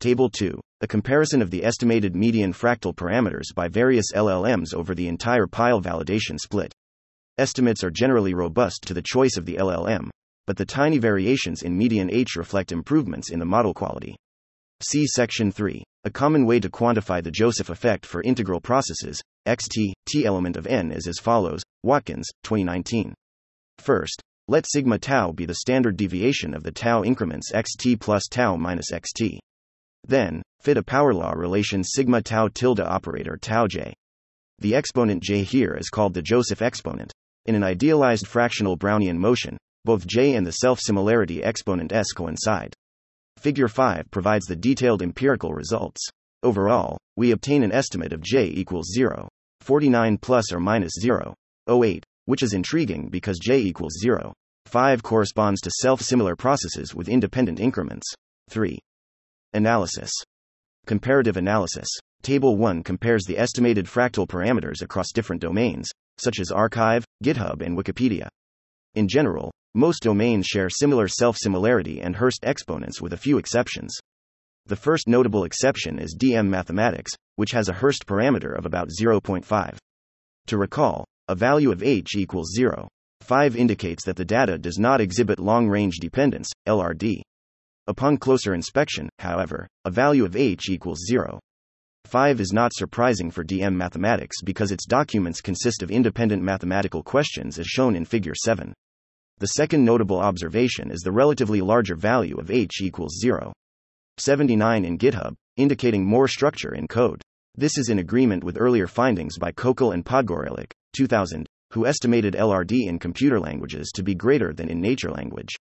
Table 0.00 0.28
2. 0.28 0.60
A 0.82 0.86
comparison 0.86 1.40
of 1.40 1.50
the 1.50 1.64
estimated 1.64 2.14
median 2.14 2.52
fractal 2.52 2.94
parameters 2.94 3.54
by 3.54 3.68
various 3.68 4.12
LLMs 4.14 4.74
over 4.74 4.94
the 4.94 5.08
entire 5.08 5.46
pile 5.46 5.80
validation 5.80 6.38
split. 6.38 6.72
Estimates 7.38 7.82
are 7.82 7.90
generally 7.90 8.34
robust 8.34 8.82
to 8.82 8.94
the 8.94 9.02
choice 9.02 9.36
of 9.36 9.46
the 9.46 9.56
LLM, 9.56 10.10
but 10.46 10.56
the 10.56 10.66
tiny 10.66 10.98
variations 10.98 11.62
in 11.62 11.76
median 11.76 12.10
H 12.10 12.36
reflect 12.36 12.70
improvements 12.70 13.30
in 13.30 13.38
the 13.38 13.46
model 13.46 13.72
quality. 13.72 14.14
See 14.82 15.06
section 15.06 15.50
3. 15.50 15.82
A 16.04 16.10
common 16.10 16.44
way 16.44 16.60
to 16.60 16.68
quantify 16.68 17.22
the 17.22 17.30
Joseph 17.30 17.70
effect 17.70 18.04
for 18.04 18.22
integral 18.22 18.60
processes, 18.60 19.22
xt, 19.48 19.92
t 20.06 20.26
element 20.26 20.56
of 20.56 20.66
n 20.66 20.92
is 20.92 21.06
as 21.06 21.18
follows 21.18 21.62
Watkins, 21.82 22.28
2019. 22.42 23.14
First, 23.78 24.20
let 24.48 24.66
sigma 24.68 24.98
tau 24.98 25.32
be 25.32 25.46
the 25.46 25.54
standard 25.54 25.96
deviation 25.96 26.52
of 26.52 26.62
the 26.62 26.72
tau 26.72 27.02
increments 27.02 27.50
xt 27.52 27.98
plus 27.98 28.24
tau 28.30 28.56
minus 28.56 28.90
xt. 28.92 29.38
Then, 30.06 30.42
fit 30.60 30.76
a 30.76 30.82
power 30.82 31.14
law 31.14 31.32
relation 31.32 31.82
sigma 31.82 32.22
tau 32.22 32.48
tilde 32.48 32.80
operator 32.80 33.36
tau 33.36 33.66
j. 33.66 33.94
The 34.58 34.74
exponent 34.74 35.22
j 35.22 35.42
here 35.42 35.74
is 35.74 35.88
called 35.88 36.14
the 36.14 36.22
Joseph 36.22 36.62
exponent. 36.62 37.12
In 37.46 37.54
an 37.54 37.62
idealized 37.62 38.26
fractional 38.26 38.76
Brownian 38.76 39.16
motion, 39.16 39.56
both 39.84 40.06
j 40.06 40.34
and 40.34 40.46
the 40.46 40.52
self 40.52 40.80
similarity 40.80 41.42
exponent 41.42 41.92
s 41.92 42.12
coincide. 42.12 42.74
Figure 43.38 43.68
5 43.68 44.10
provides 44.10 44.46
the 44.46 44.56
detailed 44.56 45.02
empirical 45.02 45.52
results. 45.52 46.00
Overall, 46.42 46.98
we 47.16 47.30
obtain 47.30 47.62
an 47.62 47.72
estimate 47.72 48.12
of 48.12 48.22
j 48.22 48.46
equals 48.46 48.90
0. 48.94 49.28
49 49.60 50.18
plus 50.18 50.52
or 50.52 50.60
minus 50.60 50.92
0. 51.00 51.34
08, 51.68 52.04
which 52.26 52.42
is 52.42 52.52
intriguing 52.52 53.08
because 53.08 53.38
j 53.38 53.58
equals 53.58 53.98
0. 54.00 54.32
5 54.66 55.02
corresponds 55.02 55.60
to 55.62 55.70
self 55.70 56.00
similar 56.00 56.36
processes 56.36 56.94
with 56.94 57.08
independent 57.08 57.60
increments. 57.60 58.06
3. 58.50 58.78
Analysis. 59.54 60.10
Comparative 60.84 61.36
analysis. 61.36 61.86
Table 62.22 62.56
1 62.56 62.82
compares 62.82 63.22
the 63.24 63.38
estimated 63.38 63.86
fractal 63.86 64.26
parameters 64.26 64.82
across 64.82 65.12
different 65.12 65.40
domains, 65.40 65.88
such 66.18 66.40
as 66.40 66.50
ArXiv, 66.50 67.04
GitHub, 67.22 67.62
and 67.64 67.78
Wikipedia. 67.78 68.26
In 68.96 69.06
general, 69.06 69.52
most 69.76 70.02
domains 70.02 70.46
share 70.46 70.68
similar 70.68 71.06
self 71.06 71.36
similarity 71.36 72.00
and 72.00 72.16
Hurst 72.16 72.40
exponents 72.42 73.00
with 73.00 73.12
a 73.12 73.16
few 73.16 73.38
exceptions. 73.38 73.96
The 74.66 74.74
first 74.74 75.06
notable 75.06 75.44
exception 75.44 76.00
is 76.00 76.16
DM 76.18 76.48
Mathematics, 76.48 77.12
which 77.36 77.52
has 77.52 77.68
a 77.68 77.74
Hurst 77.74 78.06
parameter 78.06 78.58
of 78.58 78.66
about 78.66 78.88
0.5. 78.88 79.76
To 80.48 80.58
recall, 80.58 81.04
a 81.28 81.36
value 81.36 81.70
of 81.70 81.80
h 81.80 82.16
equals 82.16 82.52
0. 82.56 82.88
5 83.20 83.54
indicates 83.54 84.04
that 84.04 84.16
the 84.16 84.24
data 84.24 84.58
does 84.58 84.78
not 84.78 85.00
exhibit 85.00 85.38
long 85.38 85.68
range 85.68 85.98
dependence, 86.00 86.50
LRD. 86.66 87.22
Upon 87.86 88.16
closer 88.16 88.54
inspection, 88.54 89.10
however, 89.18 89.68
a 89.84 89.90
value 89.90 90.24
of 90.24 90.36
h 90.36 90.70
equals 90.70 91.00
0. 91.06 91.38
5 92.06 92.40
is 92.40 92.50
not 92.50 92.72
surprising 92.72 93.30
for 93.30 93.44
DM 93.44 93.74
mathematics 93.74 94.40
because 94.42 94.72
its 94.72 94.86
documents 94.86 95.42
consist 95.42 95.82
of 95.82 95.90
independent 95.90 96.42
mathematical 96.42 97.02
questions 97.02 97.58
as 97.58 97.66
shown 97.66 97.94
in 97.94 98.06
Figure 98.06 98.34
7. 98.34 98.72
The 99.38 99.48
second 99.48 99.84
notable 99.84 100.18
observation 100.18 100.90
is 100.90 101.00
the 101.00 101.12
relatively 101.12 101.60
larger 101.60 101.94
value 101.94 102.38
of 102.38 102.50
h 102.50 102.80
equals 102.80 103.18
0. 103.20 103.52
79 104.16 104.84
in 104.86 104.96
GitHub, 104.96 105.34
indicating 105.58 106.06
more 106.06 106.28
structure 106.28 106.74
in 106.74 106.88
code. 106.88 107.20
This 107.54 107.76
is 107.76 107.90
in 107.90 107.98
agreement 107.98 108.44
with 108.44 108.58
earlier 108.58 108.86
findings 108.86 109.36
by 109.36 109.52
Kokol 109.52 109.92
and 109.92 110.04
Podgorelec, 110.04 110.70
2000, 110.94 111.46
who 111.72 111.86
estimated 111.86 112.34
LRD 112.34 112.86
in 112.86 112.98
computer 112.98 113.38
languages 113.38 113.92
to 113.94 114.02
be 114.02 114.14
greater 114.14 114.54
than 114.54 114.70
in 114.70 114.80
nature 114.80 115.10
language. 115.10 115.54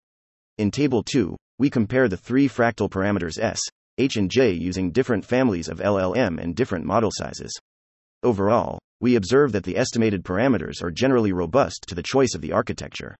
In 0.57 0.69
Table 0.69 1.01
2, 1.01 1.35
we 1.61 1.69
compare 1.69 2.07
the 2.07 2.17
three 2.17 2.49
fractal 2.49 2.89
parameters 2.89 3.37
S, 3.39 3.59
H, 3.99 4.17
and 4.17 4.31
J 4.31 4.51
using 4.51 4.89
different 4.89 5.23
families 5.23 5.69
of 5.69 5.77
LLM 5.77 6.41
and 6.41 6.55
different 6.55 6.85
model 6.85 7.11
sizes. 7.13 7.55
Overall, 8.23 8.79
we 8.99 9.15
observe 9.15 9.51
that 9.51 9.63
the 9.63 9.77
estimated 9.77 10.23
parameters 10.23 10.81
are 10.81 10.89
generally 10.89 11.31
robust 11.31 11.85
to 11.87 11.93
the 11.93 12.01
choice 12.01 12.33
of 12.33 12.41
the 12.41 12.51
architecture. 12.51 13.15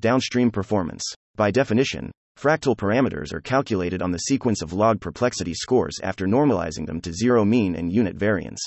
Downstream 0.00 0.50
performance. 0.50 1.04
By 1.36 1.52
definition, 1.52 2.10
fractal 2.36 2.76
parameters 2.76 3.32
are 3.32 3.40
calculated 3.40 4.02
on 4.02 4.10
the 4.10 4.26
sequence 4.26 4.60
of 4.60 4.72
log 4.72 5.00
perplexity 5.00 5.54
scores 5.54 6.00
after 6.02 6.26
normalizing 6.26 6.84
them 6.84 7.00
to 7.02 7.12
zero 7.12 7.44
mean 7.44 7.76
and 7.76 7.92
unit 7.92 8.16
variance. 8.16 8.66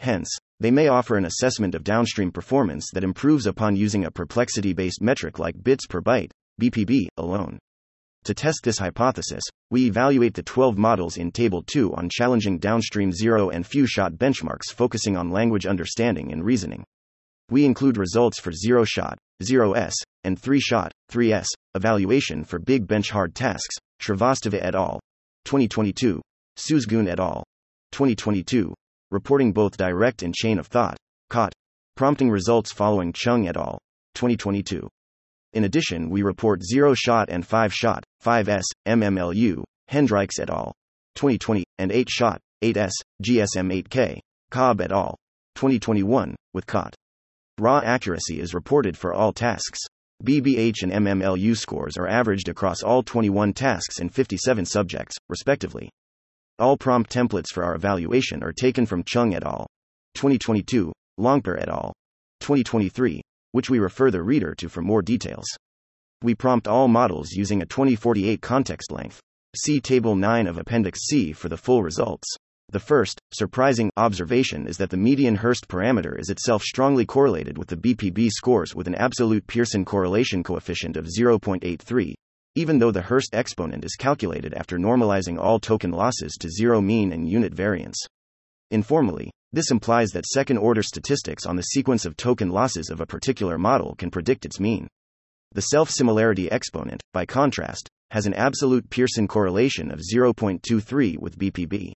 Hence, 0.00 0.28
they 0.58 0.72
may 0.72 0.88
offer 0.88 1.16
an 1.16 1.26
assessment 1.26 1.76
of 1.76 1.84
downstream 1.84 2.32
performance 2.32 2.90
that 2.92 3.04
improves 3.04 3.46
upon 3.46 3.76
using 3.76 4.04
a 4.04 4.10
perplexity 4.10 4.72
based 4.72 5.00
metric 5.00 5.38
like 5.38 5.62
bits 5.62 5.86
per 5.86 6.00
byte, 6.00 6.32
BPB, 6.60 7.06
alone. 7.16 7.60
To 8.24 8.34
test 8.34 8.60
this 8.62 8.78
hypothesis, 8.78 9.42
we 9.70 9.86
evaluate 9.86 10.34
the 10.34 10.44
12 10.44 10.78
models 10.78 11.16
in 11.16 11.32
Table 11.32 11.64
2 11.66 11.92
on 11.94 12.08
challenging 12.08 12.58
downstream 12.58 13.10
zero 13.10 13.50
and 13.50 13.66
few 13.66 13.84
shot 13.84 14.12
benchmarks 14.12 14.72
focusing 14.72 15.16
on 15.16 15.30
language 15.30 15.66
understanding 15.66 16.30
and 16.30 16.44
reasoning. 16.44 16.84
We 17.50 17.64
include 17.64 17.96
results 17.96 18.38
for 18.38 18.52
0 18.52 18.84
shot, 18.84 19.18
0s, 19.42 19.92
and 20.22 20.40
3 20.40 20.60
shot, 20.60 20.92
3s, 21.10 21.46
evaluation 21.74 22.44
for 22.44 22.60
big 22.60 22.86
bench 22.86 23.10
hard 23.10 23.34
tasks, 23.34 23.74
Srivastava 24.00 24.62
et 24.62 24.76
al. 24.76 25.00
2022, 25.44 26.22
Suzgun 26.56 27.08
et 27.08 27.18
al. 27.18 27.42
2022, 27.90 28.72
reporting 29.10 29.52
both 29.52 29.76
direct 29.76 30.22
and 30.22 30.32
chain 30.32 30.60
of 30.60 30.68
thought, 30.68 30.96
COT, 31.28 31.52
prompting 31.96 32.30
results 32.30 32.70
following 32.70 33.12
Chung 33.12 33.48
et 33.48 33.56
al. 33.56 33.80
2022. 34.14 34.88
In 35.52 35.64
addition, 35.64 36.08
we 36.08 36.22
report 36.22 36.62
0 36.62 36.94
shot 36.94 37.28
and 37.28 37.46
5 37.46 37.74
shot, 37.74 38.04
5s, 38.24 38.64
MMLU, 38.86 39.62
Hendrycks 39.90 40.40
et 40.40 40.48
al. 40.48 40.72
2020, 41.16 41.64
and 41.78 41.92
8 41.92 42.08
shot, 42.08 42.40
8s, 42.62 42.92
GSM 43.22 43.84
8K, 43.84 44.18
Cobbe 44.50 44.80
et 44.80 44.92
al. 44.92 45.16
2021, 45.56 46.34
with 46.54 46.66
COT. 46.66 46.94
Raw 47.58 47.80
accuracy 47.84 48.40
is 48.40 48.54
reported 48.54 48.96
for 48.96 49.12
all 49.12 49.32
tasks. 49.32 49.78
BBH 50.24 50.84
and 50.84 50.92
MMLU 50.92 51.56
scores 51.56 51.96
are 51.98 52.08
averaged 52.08 52.48
across 52.48 52.82
all 52.82 53.02
21 53.02 53.52
tasks 53.52 53.98
and 53.98 54.12
57 54.12 54.64
subjects, 54.64 55.16
respectively. 55.28 55.90
All 56.58 56.76
prompt 56.76 57.12
templates 57.12 57.52
for 57.52 57.64
our 57.64 57.74
evaluation 57.74 58.42
are 58.42 58.52
taken 58.52 58.86
from 58.86 59.04
Chung 59.04 59.34
et 59.34 59.42
al. 59.44 59.66
2022, 60.14 60.92
Longpre 61.18 61.60
et 61.60 61.68
al. 61.68 61.92
2023, 62.40 63.20
which 63.52 63.70
we 63.70 63.78
refer 63.78 64.10
the 64.10 64.22
reader 64.22 64.54
to 64.56 64.68
for 64.68 64.82
more 64.82 65.00
details. 65.00 65.46
We 66.22 66.34
prompt 66.34 66.68
all 66.68 66.88
models 66.88 67.32
using 67.32 67.62
a 67.62 67.66
2048 67.66 68.42
context 68.42 68.92
length. 68.92 69.20
See 69.56 69.80
Table 69.80 70.16
9 70.16 70.46
of 70.46 70.58
Appendix 70.58 71.00
C 71.06 71.32
for 71.32 71.48
the 71.48 71.56
full 71.56 71.82
results. 71.82 72.28
The 72.70 72.80
first, 72.80 73.20
surprising 73.34 73.90
observation 73.98 74.66
is 74.66 74.78
that 74.78 74.88
the 74.88 74.96
median 74.96 75.36
Hurst 75.36 75.68
parameter 75.68 76.18
is 76.18 76.30
itself 76.30 76.62
strongly 76.62 77.04
correlated 77.04 77.58
with 77.58 77.68
the 77.68 77.76
BPB 77.76 78.30
scores 78.30 78.74
with 78.74 78.86
an 78.86 78.94
absolute 78.94 79.46
Pearson 79.46 79.84
correlation 79.84 80.42
coefficient 80.42 80.96
of 80.96 81.06
0.83, 81.06 82.14
even 82.54 82.78
though 82.78 82.90
the 82.90 83.02
Hurst 83.02 83.34
exponent 83.34 83.84
is 83.84 83.96
calculated 83.96 84.54
after 84.54 84.78
normalizing 84.78 85.38
all 85.38 85.58
token 85.58 85.90
losses 85.90 86.34
to 86.40 86.48
zero 86.48 86.80
mean 86.80 87.12
and 87.12 87.28
unit 87.28 87.52
variance. 87.52 87.98
Informally, 88.70 89.30
this 89.52 89.70
implies 89.70 90.10
that 90.10 90.26
second 90.26 90.58
order 90.58 90.82
statistics 90.82 91.44
on 91.44 91.56
the 91.56 91.62
sequence 91.62 92.04
of 92.04 92.16
token 92.16 92.48
losses 92.48 92.88
of 92.88 93.00
a 93.00 93.06
particular 93.06 93.58
model 93.58 93.94
can 93.96 94.10
predict 94.10 94.46
its 94.46 94.58
mean. 94.58 94.88
The 95.52 95.60
self 95.60 95.90
similarity 95.90 96.50
exponent, 96.50 97.02
by 97.12 97.26
contrast, 97.26 97.88
has 98.10 98.26
an 98.26 98.34
absolute 98.34 98.88
Pearson 98.88 99.28
correlation 99.28 99.90
of 99.90 100.00
0.23 100.00 101.18
with 101.18 101.38
BPB. 101.38 101.92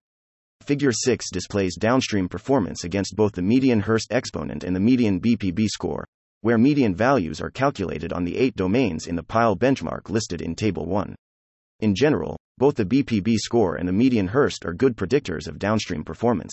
Figure 0.62 0.92
6 0.92 1.30
displays 1.30 1.76
downstream 1.76 2.28
performance 2.28 2.84
against 2.84 3.16
both 3.16 3.32
the 3.32 3.42
median 3.42 3.80
Hurst 3.80 4.08
exponent 4.10 4.64
and 4.64 4.74
the 4.74 4.80
median 4.80 5.20
BPB 5.20 5.66
score, 5.68 6.04
where 6.42 6.58
median 6.58 6.94
values 6.94 7.40
are 7.40 7.50
calculated 7.50 8.12
on 8.12 8.24
the 8.24 8.36
eight 8.36 8.56
domains 8.56 9.06
in 9.06 9.16
the 9.16 9.22
pile 9.22 9.56
benchmark 9.56 10.10
listed 10.10 10.42
in 10.42 10.54
Table 10.54 10.86
1. 10.86 11.14
In 11.80 11.94
general, 11.94 12.36
both 12.58 12.74
the 12.74 12.84
BPB 12.84 13.36
score 13.36 13.76
and 13.76 13.88
the 13.88 13.92
median 13.92 14.28
Hurst 14.28 14.66
are 14.66 14.74
good 14.74 14.96
predictors 14.96 15.46
of 15.46 15.58
downstream 15.58 16.04
performance. 16.04 16.52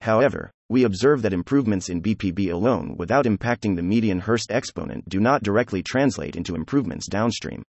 However, 0.00 0.50
we 0.68 0.84
observe 0.84 1.22
that 1.22 1.32
improvements 1.32 1.88
in 1.88 2.00
BPB 2.00 2.52
alone 2.52 2.96
without 2.96 3.26
impacting 3.26 3.76
the 3.76 3.82
median 3.82 4.20
Hurst 4.20 4.50
exponent 4.50 5.08
do 5.08 5.20
not 5.20 5.42
directly 5.42 5.82
translate 5.82 6.36
into 6.36 6.54
improvements 6.54 7.06
downstream. 7.06 7.62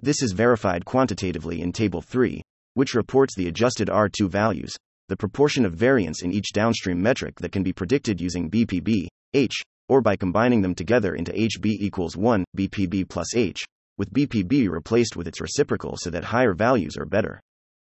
This 0.00 0.22
is 0.22 0.32
verified 0.32 0.84
quantitatively 0.84 1.62
in 1.62 1.72
Table 1.72 2.02
3, 2.02 2.42
which 2.74 2.94
reports 2.94 3.34
the 3.34 3.48
adjusted 3.48 3.88
R2 3.88 4.28
values, 4.28 4.76
the 5.08 5.16
proportion 5.16 5.64
of 5.64 5.74
variance 5.74 6.22
in 6.22 6.32
each 6.32 6.52
downstream 6.52 7.00
metric 7.00 7.36
that 7.40 7.52
can 7.52 7.62
be 7.62 7.72
predicted 7.72 8.20
using 8.20 8.50
BPB, 8.50 9.06
H, 9.34 9.62
or 9.88 10.00
by 10.00 10.16
combining 10.16 10.62
them 10.62 10.74
together 10.74 11.14
into 11.14 11.32
HB 11.32 11.66
equals 11.66 12.16
1, 12.16 12.44
BPB 12.56 13.08
plus 13.08 13.34
H, 13.34 13.64
with 13.98 14.12
BPB 14.12 14.68
replaced 14.68 15.16
with 15.16 15.28
its 15.28 15.40
reciprocal 15.40 15.96
so 15.96 16.10
that 16.10 16.24
higher 16.24 16.54
values 16.54 16.96
are 16.96 17.06
better. 17.06 17.40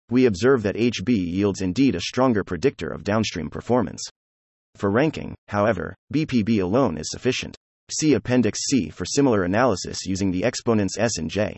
We 0.10 0.26
observe 0.26 0.64
that 0.64 0.76
HB 0.76 1.10
yields 1.10 1.62
indeed 1.62 1.96
a 1.96 2.02
stronger 2.02 2.44
predictor 2.44 2.88
of 2.88 3.04
downstream 3.04 3.50
performance. 3.50 4.02
For 4.76 4.92
ranking, 4.92 5.36
however, 5.48 5.96
BPB 6.14 6.62
alone 6.62 6.98
is 6.98 7.10
sufficient. 7.10 7.56
See 7.92 8.14
Appendix 8.14 8.60
C 8.70 8.90
for 8.90 9.06
similar 9.06 9.44
analysis 9.44 10.06
using 10.06 10.32
the 10.32 10.44
exponents 10.44 10.98
S 10.98 11.18
and 11.18 11.30
J. 11.30 11.58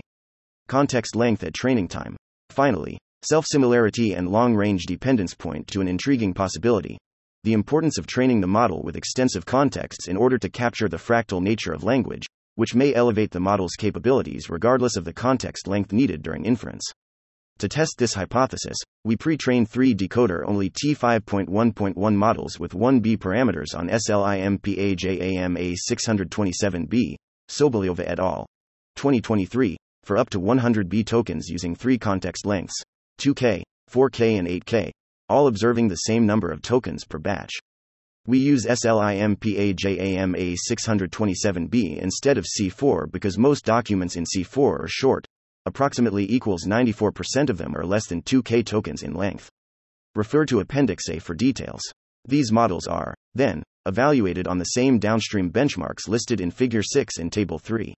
Context 0.67 1.15
length 1.15 1.43
at 1.43 1.53
training 1.53 1.88
time. 1.88 2.15
Finally, 2.49 2.97
Self 3.21 3.45
similarity 3.45 4.13
and 4.13 4.29
long 4.29 4.55
range 4.55 4.85
dependence 4.85 5.35
point 5.35 5.67
to 5.67 5.81
an 5.81 5.89
intriguing 5.89 6.33
possibility 6.33 6.97
the 7.43 7.51
importance 7.51 7.97
of 7.97 8.07
training 8.07 8.39
the 8.39 8.47
model 8.47 8.81
with 8.81 8.95
extensive 8.95 9.45
contexts 9.45 10.07
in 10.07 10.15
order 10.15 10.38
to 10.38 10.49
capture 10.49 10.88
the 10.88 10.97
fractal 10.97 11.41
nature 11.41 11.73
of 11.73 11.83
language, 11.83 12.25
which 12.55 12.75
may 12.75 12.93
elevate 12.93 13.31
the 13.31 13.39
model's 13.39 13.75
capabilities 13.77 14.49
regardless 14.49 14.95
of 14.95 15.03
the 15.03 15.13
context 15.13 15.67
length 15.67 15.91
needed 15.91 16.21
during 16.21 16.45
inference. 16.45 16.83
To 17.60 17.67
test 17.67 17.95
this 17.98 18.13
hypothesis, 18.13 18.78
we 19.04 19.17
pre 19.17 19.36
train 19.36 19.65
three 19.65 19.93
decoder 19.93 20.48
only 20.48 20.69
T5.1.1 20.69 22.15
models 22.15 22.58
with 22.58 22.72
1B 22.72 23.17
parameters 23.17 23.76
on 23.76 23.89
SLIMPAJAMA 23.89 25.76
627B, 25.91 27.15
Soboleva 27.50 28.00
et 28.08 28.17
al. 28.17 28.45
2023, 28.95 29.76
for 30.04 30.17
up 30.17 30.30
to 30.30 30.39
100B 30.39 31.06
tokens 31.06 31.50
using 31.50 31.76
three 31.76 31.98
context 31.98 32.45
lengths. 32.45 32.82
2K, 33.19 33.62
4K, 33.91 34.39
and 34.39 34.48
8K, 34.48 34.89
all 35.28 35.48
observing 35.48 35.89
the 35.89 35.95
same 35.95 36.26
number 36.26 36.52
of 36.52 36.62
tokens 36.62 37.04
per 37.04 37.19
batch. 37.19 37.52
We 38.26 38.38
use 38.39 38.65
SLIMPAJAMA 38.67 40.56
627B 40.72 41.98
instead 41.98 42.38
of 42.38 42.45
C4 42.45 43.12
because 43.12 43.38
most 43.38 43.65
documents 43.65 44.15
in 44.15 44.24
C4 44.24 44.84
are 44.84 44.88
short, 44.88 45.28
approximately 45.65 46.32
equals 46.32 46.65
94% 46.65 47.50
of 47.50 47.58
them 47.58 47.76
are 47.76 47.86
less 47.86 48.08
than 48.08 48.22
2K 48.22 48.65
tokens 48.65 49.04
in 49.04 49.13
length. 49.13 49.50
Refer 50.15 50.45
to 50.45 50.60
Appendix 50.60 51.10
A 51.10 51.19
for 51.19 51.36
details. 51.36 51.82
These 52.28 52.52
models 52.52 52.88
are, 52.88 53.13
then, 53.36 53.63
evaluated 53.86 54.48
on 54.48 54.58
the 54.58 54.65
same 54.65 55.00
downstream 55.00 55.52
benchmarks 55.52 56.08
listed 56.08 56.41
in 56.41 56.52
Figure 56.52 56.84
6 56.84 57.17
in 57.17 57.30
Table 57.30 57.60
3. 57.60 57.93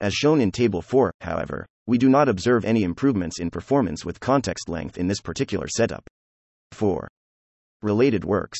As 0.00 0.14
shown 0.14 0.40
in 0.40 0.50
Table 0.50 0.82
4, 0.82 1.12
however, 1.20 1.66
we 1.86 1.98
do 1.98 2.08
not 2.08 2.28
observe 2.28 2.64
any 2.64 2.82
improvements 2.82 3.40
in 3.40 3.50
performance 3.50 4.04
with 4.04 4.20
context 4.20 4.68
length 4.68 4.98
in 4.98 5.08
this 5.08 5.20
particular 5.20 5.68
setup. 5.68 6.02
4. 6.72 7.08
Related 7.82 8.24
works. 8.24 8.58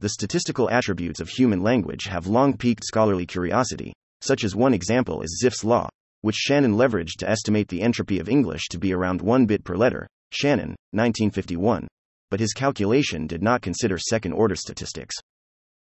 The 0.00 0.08
statistical 0.08 0.70
attributes 0.70 1.20
of 1.20 1.28
human 1.28 1.62
language 1.62 2.04
have 2.04 2.26
long 2.26 2.56
piqued 2.56 2.84
scholarly 2.84 3.26
curiosity, 3.26 3.92
such 4.20 4.44
as 4.44 4.56
one 4.56 4.74
example 4.74 5.22
is 5.22 5.40
Zipf's 5.42 5.64
law, 5.64 5.88
which 6.24 6.36
Shannon 6.36 6.72
leveraged 6.72 7.18
to 7.18 7.28
estimate 7.28 7.68
the 7.68 7.82
entropy 7.82 8.18
of 8.18 8.30
English 8.30 8.68
to 8.70 8.78
be 8.78 8.94
around 8.94 9.20
1 9.20 9.44
bit 9.44 9.62
per 9.62 9.76
letter, 9.76 10.06
Shannon, 10.32 10.74
1951, 10.92 11.86
but 12.30 12.40
his 12.40 12.54
calculation 12.54 13.26
did 13.26 13.42
not 13.42 13.60
consider 13.60 13.98
second 13.98 14.32
order 14.32 14.56
statistics. 14.56 15.14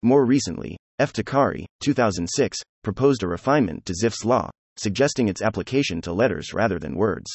More 0.02 0.24
recently, 0.24 0.78
F. 0.98 1.12
Takari, 1.12 1.66
2006, 1.82 2.56
proposed 2.82 3.22
a 3.22 3.28
refinement 3.28 3.84
to 3.84 3.92
Zipf's 3.92 4.24
law, 4.24 4.48
suggesting 4.78 5.28
its 5.28 5.42
application 5.42 6.00
to 6.00 6.12
letters 6.14 6.54
rather 6.54 6.78
than 6.78 6.96
words. 6.96 7.30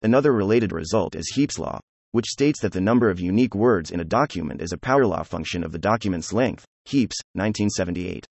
Another 0.00 0.32
related 0.32 0.72
result 0.72 1.14
is 1.14 1.30
Heap's 1.34 1.58
law, 1.58 1.78
which 2.12 2.30
states 2.30 2.62
that 2.62 2.72
the 2.72 2.80
number 2.80 3.10
of 3.10 3.20
unique 3.20 3.54
words 3.54 3.90
in 3.90 4.00
a 4.00 4.14
document 4.18 4.62
is 4.62 4.72
a 4.72 4.78
power 4.78 5.04
law 5.04 5.22
function 5.22 5.62
of 5.62 5.72
the 5.72 5.78
document's 5.78 6.32
length, 6.32 6.64
Heaps, 6.86 7.18
1978. 7.34 8.24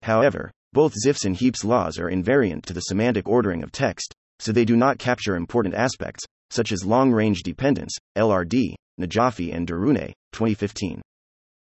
However, 0.00 0.50
both 0.72 0.94
Zipf's 0.94 1.24
and 1.24 1.36
Heaps 1.36 1.64
laws 1.64 1.98
are 1.98 2.10
invariant 2.10 2.64
to 2.66 2.72
the 2.72 2.80
semantic 2.80 3.28
ordering 3.28 3.62
of 3.62 3.72
text, 3.72 4.14
so 4.38 4.52
they 4.52 4.64
do 4.64 4.76
not 4.76 4.98
capture 4.98 5.36
important 5.36 5.74
aspects, 5.74 6.24
such 6.50 6.72
as 6.72 6.84
long 6.84 7.12
range 7.12 7.42
dependence, 7.42 7.94
LRD, 8.16 8.74
Najafi 9.00 9.54
and 9.54 9.66
Darooneh, 9.66 10.12
2015. 10.32 11.02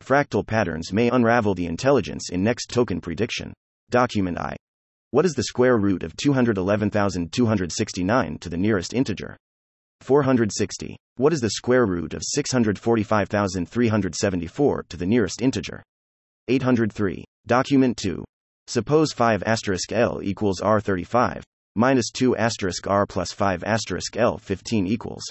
Fractal 0.03 0.47
patterns 0.47 0.93
may 0.93 1.11
unravel 1.11 1.55
the 1.55 1.67
intelligence 1.67 2.31
in 2.31 2.43
next 2.43 2.71
token 2.71 3.01
prediction. 3.01 3.53
Document 3.91 4.39
I. 4.39 4.57
What 5.13 5.25
is 5.25 5.35
the 5.35 5.45
square 5.45 5.79
root 5.79 6.03
of 6.03 6.17
211,269 6.17 8.39
to 8.39 8.49
the 8.49 8.57
nearest 8.57 8.93
integer? 8.93 9.37
460. 10.01 10.97
What 11.17 11.33
is 11.33 11.41
the 11.41 11.51
square 11.51 11.87
root 11.87 12.13
of 12.13 12.25
645,374 12.25 14.85
to 14.89 14.97
the 14.97 15.07
nearest 15.07 15.41
integer? 15.41 15.85
803. 16.49 17.25
Document 17.47 17.97
2. 17.97 18.25
Suppose 18.69 19.13
5 19.13 19.45
asterisk 19.45 19.93
L 19.93 20.21
equals 20.23 20.61
R35, 20.61 21.43
minus 21.77 22.11
2 22.11 22.37
asterisk 22.37 22.89
R 22.89 23.07
plus 23.07 23.31
5 23.31 23.63
asterisk 23.63 24.17
L 24.17 24.39
15 24.39 24.89
equals 24.89 25.23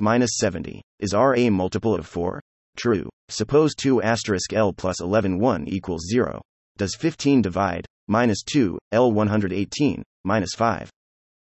minus 0.00 0.32
70. 0.38 0.82
Is 0.98 1.14
R 1.14 1.36
a 1.36 1.48
multiple 1.48 1.94
of 1.94 2.06
4? 2.06 2.40
True. 2.76 3.08
Suppose 3.28 3.74
2 3.76 4.02
asterisk 4.02 4.52
L 4.52 4.72
plus 4.72 5.00
11 5.00 5.38
1 5.38 5.68
equals 5.68 6.06
0. 6.10 6.42
Does 6.76 6.96
15 6.96 7.40
divide? 7.40 7.86
Minus 8.08 8.42
2, 8.42 8.78
L 8.92 9.12
118, 9.12 10.02
minus 10.24 10.54
5. 10.54 10.90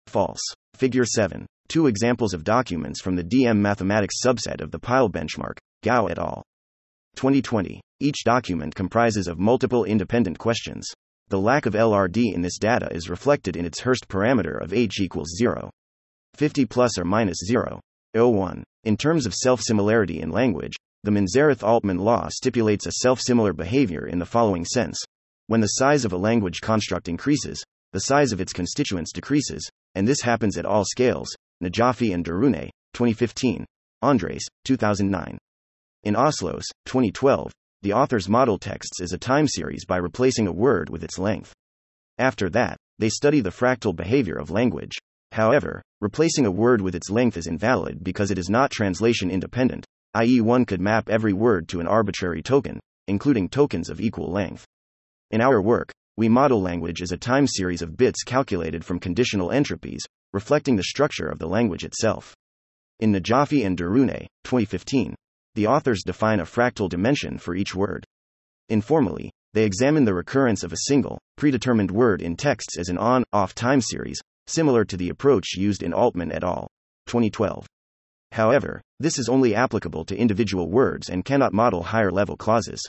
False. 0.07 0.41
Figure 0.73 1.05
7. 1.05 1.45
Two 1.67 1.87
examples 1.87 2.33
of 2.33 2.43
documents 2.43 3.01
from 3.01 3.15
the 3.15 3.23
DM 3.23 3.57
mathematics 3.57 4.15
subset 4.25 4.61
of 4.61 4.71
the 4.71 4.79
PILE 4.79 5.09
benchmark, 5.09 5.57
Gao 5.83 6.07
et 6.07 6.17
al. 6.17 6.43
2020. 7.15 7.81
Each 7.99 8.23
document 8.23 8.73
comprises 8.73 9.27
of 9.27 9.37
multiple 9.37 9.83
independent 9.83 10.39
questions. 10.39 10.87
The 11.29 11.39
lack 11.39 11.67
of 11.67 11.75
LRD 11.75 12.33
in 12.33 12.41
this 12.41 12.57
data 12.57 12.87
is 12.91 13.07
reflected 13.07 13.55
in 13.55 13.63
its 13.63 13.81
Hurst 13.81 14.07
parameter 14.07 14.59
of 14.59 14.73
h 14.73 14.99
equals 14.99 15.35
0. 15.37 15.69
50 16.33 16.65
plus 16.65 16.97
or 16.97 17.05
minus 17.05 17.37
0. 17.45 17.79
01. 18.15 18.63
In 18.85 18.97
terms 18.97 19.27
of 19.27 19.35
self 19.35 19.61
similarity 19.61 20.21
in 20.21 20.31
language, 20.31 20.75
the 21.03 21.11
Menzerath 21.11 21.61
Altmann 21.61 21.99
law 21.99 22.29
stipulates 22.31 22.87
a 22.87 22.93
self 22.93 23.21
similar 23.21 23.53
behavior 23.53 24.07
in 24.07 24.17
the 24.17 24.25
following 24.25 24.65
sense 24.65 24.99
When 25.45 25.61
the 25.61 25.67
size 25.67 26.03
of 26.03 26.13
a 26.13 26.17
language 26.17 26.61
construct 26.61 27.07
increases, 27.07 27.63
the 27.91 28.01
size 28.01 28.31
of 28.31 28.41
its 28.41 28.51
constituents 28.51 29.11
decreases, 29.13 29.69
and 29.93 30.07
this 30.07 30.21
happens 30.21 30.57
at 30.57 30.65
all 30.65 30.83
scales. 30.83 31.29
Najafi 31.63 32.11
and 32.11 32.25
Darooneh, 32.25 32.71
2015. 32.95 33.65
Andres, 34.01 34.47
2009. 34.65 35.37
In 36.03 36.15
Ausloos, 36.15 36.63
2012, 36.85 37.51
the 37.81 37.93
author's 37.93 38.27
model 38.27 38.57
texts 38.57 38.99
is 38.99 39.13
a 39.13 39.17
time 39.17 39.47
series 39.47 39.85
by 39.85 39.95
replacing 39.95 40.47
a 40.47 40.51
word 40.51 40.89
with 40.89 41.01
its 41.01 41.17
length. 41.17 41.53
After 42.17 42.49
that, 42.49 42.75
they 42.97 43.07
study 43.07 43.39
the 43.39 43.51
fractal 43.51 43.95
behavior 43.95 44.35
of 44.35 44.51
language. 44.51 44.97
However, 45.31 45.81
replacing 46.01 46.45
a 46.45 46.51
word 46.51 46.81
with 46.81 46.93
its 46.93 47.09
length 47.09 47.37
is 47.37 47.47
invalid 47.47 48.03
because 48.03 48.31
it 48.31 48.37
is 48.37 48.49
not 48.49 48.69
translation 48.69 49.31
independent, 49.31 49.85
i.e., 50.15 50.41
one 50.41 50.65
could 50.65 50.81
map 50.81 51.07
every 51.09 51.31
word 51.31 51.69
to 51.69 51.79
an 51.79 51.87
arbitrary 51.87 52.41
token, 52.41 52.81
including 53.07 53.47
tokens 53.47 53.89
of 53.89 54.01
equal 54.01 54.29
length. 54.29 54.65
In 55.31 55.39
our 55.39 55.61
work, 55.61 55.93
we 56.17 56.27
model 56.27 56.61
language 56.61 57.01
as 57.01 57.13
a 57.13 57.17
time 57.17 57.47
series 57.47 57.81
of 57.81 57.95
bits 57.95 58.23
calculated 58.23 58.83
from 58.83 58.99
conditional 58.99 59.51
entropies, 59.51 60.01
reflecting 60.33 60.75
the 60.75 60.83
structure 60.83 61.29
of 61.29 61.39
the 61.39 61.47
language 61.47 61.85
itself. 61.85 62.35
In 62.99 63.13
Najafi 63.13 63.65
and 63.65 63.77
Darooneh, 63.77 64.27
2015, 64.43 65.15
the 65.55 65.67
authors 65.67 66.03
define 66.05 66.39
a 66.39 66.45
fractal 66.45 66.89
dimension 66.89 67.37
for 67.37 67.55
each 67.55 67.75
word. 67.75 68.05
Informally, 68.69 69.31
they 69.53 69.65
examine 69.65 70.05
the 70.05 70.13
recurrence 70.13 70.63
of 70.63 70.71
a 70.71 70.85
single, 70.87 71.19
predetermined 71.35 71.89
word 71.89 72.21
in 72.21 72.35
texts 72.35 72.77
as 72.77 72.89
an 72.89 72.97
on 72.97 73.23
off 73.33 73.55
time 73.55 73.81
series, 73.81 74.21
similar 74.47 74.85
to 74.85 74.97
the 74.97 75.09
approach 75.09 75.55
used 75.55 75.81
in 75.81 75.91
Altmann 75.91 76.31
et 76.31 76.43
al. 76.43 76.67
2012. 77.07 77.65
However, 78.31 78.81
this 78.99 79.17
is 79.17 79.27
only 79.27 79.55
applicable 79.55 80.05
to 80.05 80.17
individual 80.17 80.69
words 80.69 81.09
and 81.09 81.25
cannot 81.25 81.53
model 81.53 81.81
higher 81.81 82.11
level 82.11 82.37
clauses. 82.37 82.81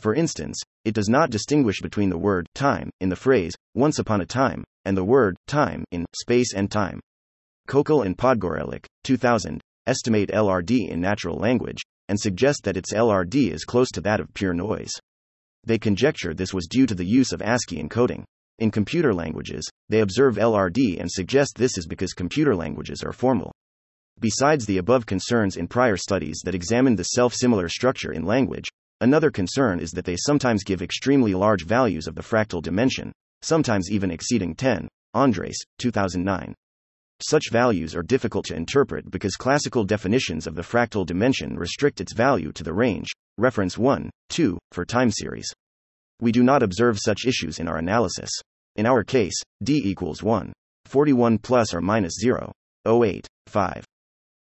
For 0.00 0.14
instance, 0.14 0.60
it 0.84 0.94
does 0.94 1.08
not 1.08 1.30
distinguish 1.30 1.80
between 1.80 2.10
the 2.10 2.18
word 2.18 2.48
time 2.54 2.90
in 3.00 3.08
the 3.08 3.16
phrase 3.16 3.54
once 3.74 4.00
upon 4.00 4.20
a 4.20 4.26
time 4.26 4.64
and 4.84 4.96
the 4.96 5.04
word 5.04 5.36
time 5.46 5.84
in 5.92 6.04
space 6.14 6.52
and 6.52 6.70
time. 6.70 7.00
Kokol 7.68 8.04
and 8.04 8.18
Podgorelec, 8.18 8.84
2000, 9.04 9.60
estimate 9.86 10.30
LRD 10.30 10.88
in 10.88 11.00
natural 11.00 11.36
language 11.36 11.82
and 12.08 12.18
suggest 12.18 12.64
that 12.64 12.76
its 12.76 12.92
LRD 12.92 13.52
is 13.52 13.64
close 13.64 13.90
to 13.92 14.00
that 14.02 14.20
of 14.20 14.32
pure 14.34 14.54
noise. 14.54 14.92
They 15.66 15.78
conjecture 15.78 16.34
this 16.34 16.52
was 16.52 16.66
due 16.66 16.86
to 16.86 16.94
the 16.94 17.06
use 17.06 17.32
of 17.32 17.40
ASCII 17.40 17.82
encoding. 17.82 18.24
In 18.58 18.70
computer 18.70 19.12
languages, 19.12 19.68
they 19.88 20.00
observe 20.00 20.36
LRD 20.36 21.00
and 21.00 21.10
suggest 21.10 21.56
this 21.56 21.76
is 21.78 21.86
because 21.86 22.12
computer 22.12 22.54
languages 22.54 23.02
are 23.02 23.12
formal. 23.12 23.52
Besides 24.20 24.64
the 24.66 24.78
above 24.78 25.06
concerns 25.06 25.56
in 25.56 25.66
prior 25.66 25.96
studies 25.96 26.40
that 26.44 26.54
examined 26.54 26.98
the 26.98 27.04
self 27.04 27.34
similar 27.34 27.68
structure 27.68 28.12
in 28.12 28.24
language, 28.24 28.68
another 29.00 29.30
concern 29.30 29.80
is 29.80 29.90
that 29.92 30.04
they 30.04 30.16
sometimes 30.16 30.62
give 30.62 30.82
extremely 30.82 31.34
large 31.34 31.64
values 31.64 32.06
of 32.06 32.14
the 32.14 32.22
fractal 32.22 32.62
dimension, 32.62 33.12
sometimes 33.42 33.90
even 33.90 34.10
exceeding 34.10 34.54
10. 34.54 34.88
Andres, 35.14 35.58
2009. 35.78 36.54
Such 37.20 37.50
values 37.50 37.94
are 37.94 38.02
difficult 38.02 38.44
to 38.46 38.56
interpret 38.56 39.10
because 39.10 39.36
classical 39.36 39.84
definitions 39.84 40.46
of 40.46 40.54
the 40.54 40.62
fractal 40.62 41.06
dimension 41.06 41.56
restrict 41.56 42.00
its 42.00 42.12
value 42.12 42.52
to 42.52 42.64
the 42.64 42.72
range, 42.72 43.08
reference 43.38 43.78
1, 43.78 44.10
2, 44.30 44.58
for 44.72 44.84
time 44.84 45.10
series. 45.10 45.46
We 46.20 46.32
do 46.32 46.42
not 46.42 46.62
observe 46.62 46.98
such 46.98 47.26
issues 47.26 47.58
in 47.58 47.68
our 47.68 47.78
analysis. 47.78 48.30
In 48.76 48.86
our 48.86 49.04
case, 49.04 49.34
d 49.62 49.80
equals 49.84 50.22
1. 50.22 50.52
41 50.86 51.38
plus 51.38 51.72
or 51.72 51.80
minus 51.80 52.14
0. 52.20 52.52
08, 52.86 53.26
5. 53.46 53.84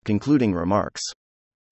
Concluding 0.04 0.52
remarks. 0.52 1.02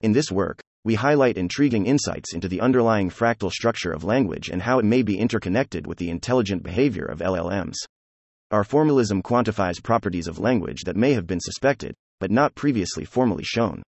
In 0.01 0.13
this 0.13 0.31
work, 0.31 0.61
we 0.83 0.95
highlight 0.95 1.37
intriguing 1.37 1.85
insights 1.85 2.33
into 2.33 2.47
the 2.47 2.61
underlying 2.61 3.09
fractal 3.09 3.51
structure 3.51 3.91
of 3.91 4.05
language 4.05 4.49
and 4.49 4.61
how 4.61 4.79
it 4.79 4.85
may 4.85 5.01
be 5.01 5.19
interconnected 5.19 5.85
with 5.85 5.97
the 5.97 6.09
intelligent 6.09 6.63
behavior 6.63 7.05
of 7.05 7.19
LLMs. 7.19 7.75
Our 8.49 8.63
formalism 8.63 9.21
quantifies 9.21 9.83
properties 9.83 10.25
of 10.25 10.39
language 10.39 10.83
that 10.85 10.95
may 10.95 11.11
have 11.11 11.27
been 11.27 11.41
suspected, 11.41 11.93
but 12.21 12.31
not 12.31 12.55
previously 12.55 13.03
formally 13.03 13.43
shown. 13.43 13.83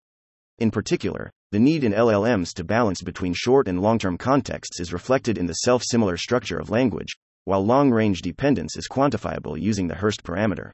In 0.57 0.71
particular, 0.71 1.29
the 1.51 1.59
need 1.59 1.83
in 1.83 1.93
LLMs 1.93 2.55
to 2.55 2.63
balance 2.63 3.03
between 3.03 3.35
short 3.35 3.67
and 3.67 3.79
long 3.79 3.99
term 3.99 4.17
contexts 4.17 4.79
is 4.79 4.91
reflected 4.91 5.37
in 5.37 5.45
the 5.45 5.53
self 5.53 5.83
similar 5.85 6.17
structure 6.17 6.57
of 6.57 6.71
language, 6.71 7.15
while 7.45 7.63
long 7.63 7.91
range 7.91 8.23
dependence 8.23 8.75
is 8.75 8.87
quantifiable 8.89 9.61
using 9.61 9.87
the 9.87 9.93
Hurst 9.93 10.23
parameter. 10.23 10.71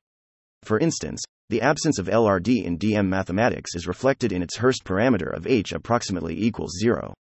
For 0.62 0.80
instance, 0.80 1.22
the 1.50 1.62
absence 1.62 2.00
of 2.00 2.08
LRD 2.08 2.64
in 2.64 2.80
DM 2.80 3.10
mathematics 3.10 3.76
is 3.76 3.86
reflected 3.86 4.32
in 4.32 4.42
its 4.42 4.56
Hurst 4.56 4.86
parameter 4.86 5.36
of 5.36 5.46
h 5.46 5.74
approximately 5.74 6.42
equals 6.42 6.72
0. 6.80 7.14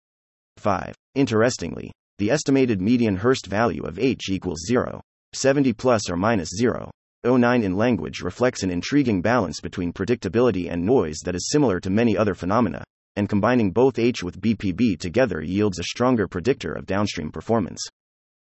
5. 0.58 0.94
Interestingly, 1.16 1.90
the 2.18 2.30
estimated 2.30 2.80
median 2.80 3.16
Hurst 3.16 3.46
value 3.46 3.82
of 3.82 3.98
h 3.98 4.28
equals 4.28 4.64
0. 4.64 5.00
70 5.34 5.72
plus 5.72 6.10
or 6.10 6.16
minus 6.16 6.50
0. 6.56 6.90
09 7.24 7.62
in 7.62 7.76
language 7.76 8.20
reflects 8.20 8.62
an 8.62 8.70
intriguing 8.70 9.22
balance 9.22 9.60
between 9.60 9.92
predictability 9.92 10.70
and 10.70 10.84
noise 10.84 11.20
that 11.24 11.34
is 11.34 11.50
similar 11.50 11.78
to 11.78 11.88
many 11.88 12.16
other 12.16 12.34
phenomena, 12.34 12.82
and 13.16 13.28
combining 13.28 13.70
both 13.70 13.98
H 13.98 14.22
with 14.22 14.40
BPB 14.40 14.98
together 14.98 15.40
yields 15.40 15.78
a 15.78 15.84
stronger 15.84 16.26
predictor 16.26 16.72
of 16.72 16.86
downstream 16.86 17.30
performance. 17.30 17.80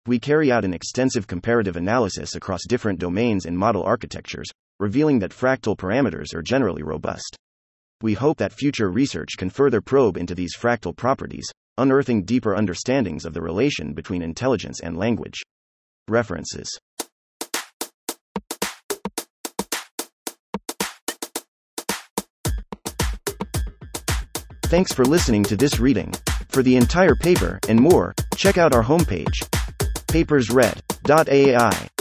We 0.06 0.20
carry 0.20 0.52
out 0.52 0.66
an 0.66 0.74
extensive 0.74 1.28
comparative 1.28 1.78
analysis 1.78 2.36
across 2.36 2.68
different 2.68 3.00
domains 3.00 3.46
and 3.46 3.58
model 3.58 3.84
architectures, 3.84 4.50
revealing 4.80 5.20
that 5.20 5.32
fractal 5.32 5.78
parameters 5.78 6.34
are 6.34 6.42
generally 6.42 6.84
robust. 6.84 7.38
We 8.02 8.16
hope 8.16 8.38
that 8.40 8.52
future 8.52 8.90
research 8.90 9.38
can 9.38 9.50
further 9.50 9.80
probe 9.80 10.18
into 10.18 10.36
these 10.36 10.58
fractal 10.58 10.96
properties, 10.96 11.50
unearthing 11.78 12.24
deeper 12.26 12.56
understandings 12.56 13.24
of 13.24 13.34
the 13.34 13.42
relation 13.42 13.94
between 13.94 14.22
intelligence 14.22 14.82
and 14.82 14.98
language. 14.98 15.42
References 16.08 16.80
Thanks 24.66 24.92
for 24.92 25.06
listening 25.06 25.44
to 25.44 25.56
this 25.56 25.80
reading. 25.80 26.12
For 26.50 26.64
the 26.64 26.78
entire 26.78 27.14
paper 27.14 27.60
and 27.70 27.80
more, 27.80 28.16
check 28.36 28.58
out 28.58 28.74
our 28.74 28.84
homepage, 28.84 29.48
papersread.ai. 30.08 31.93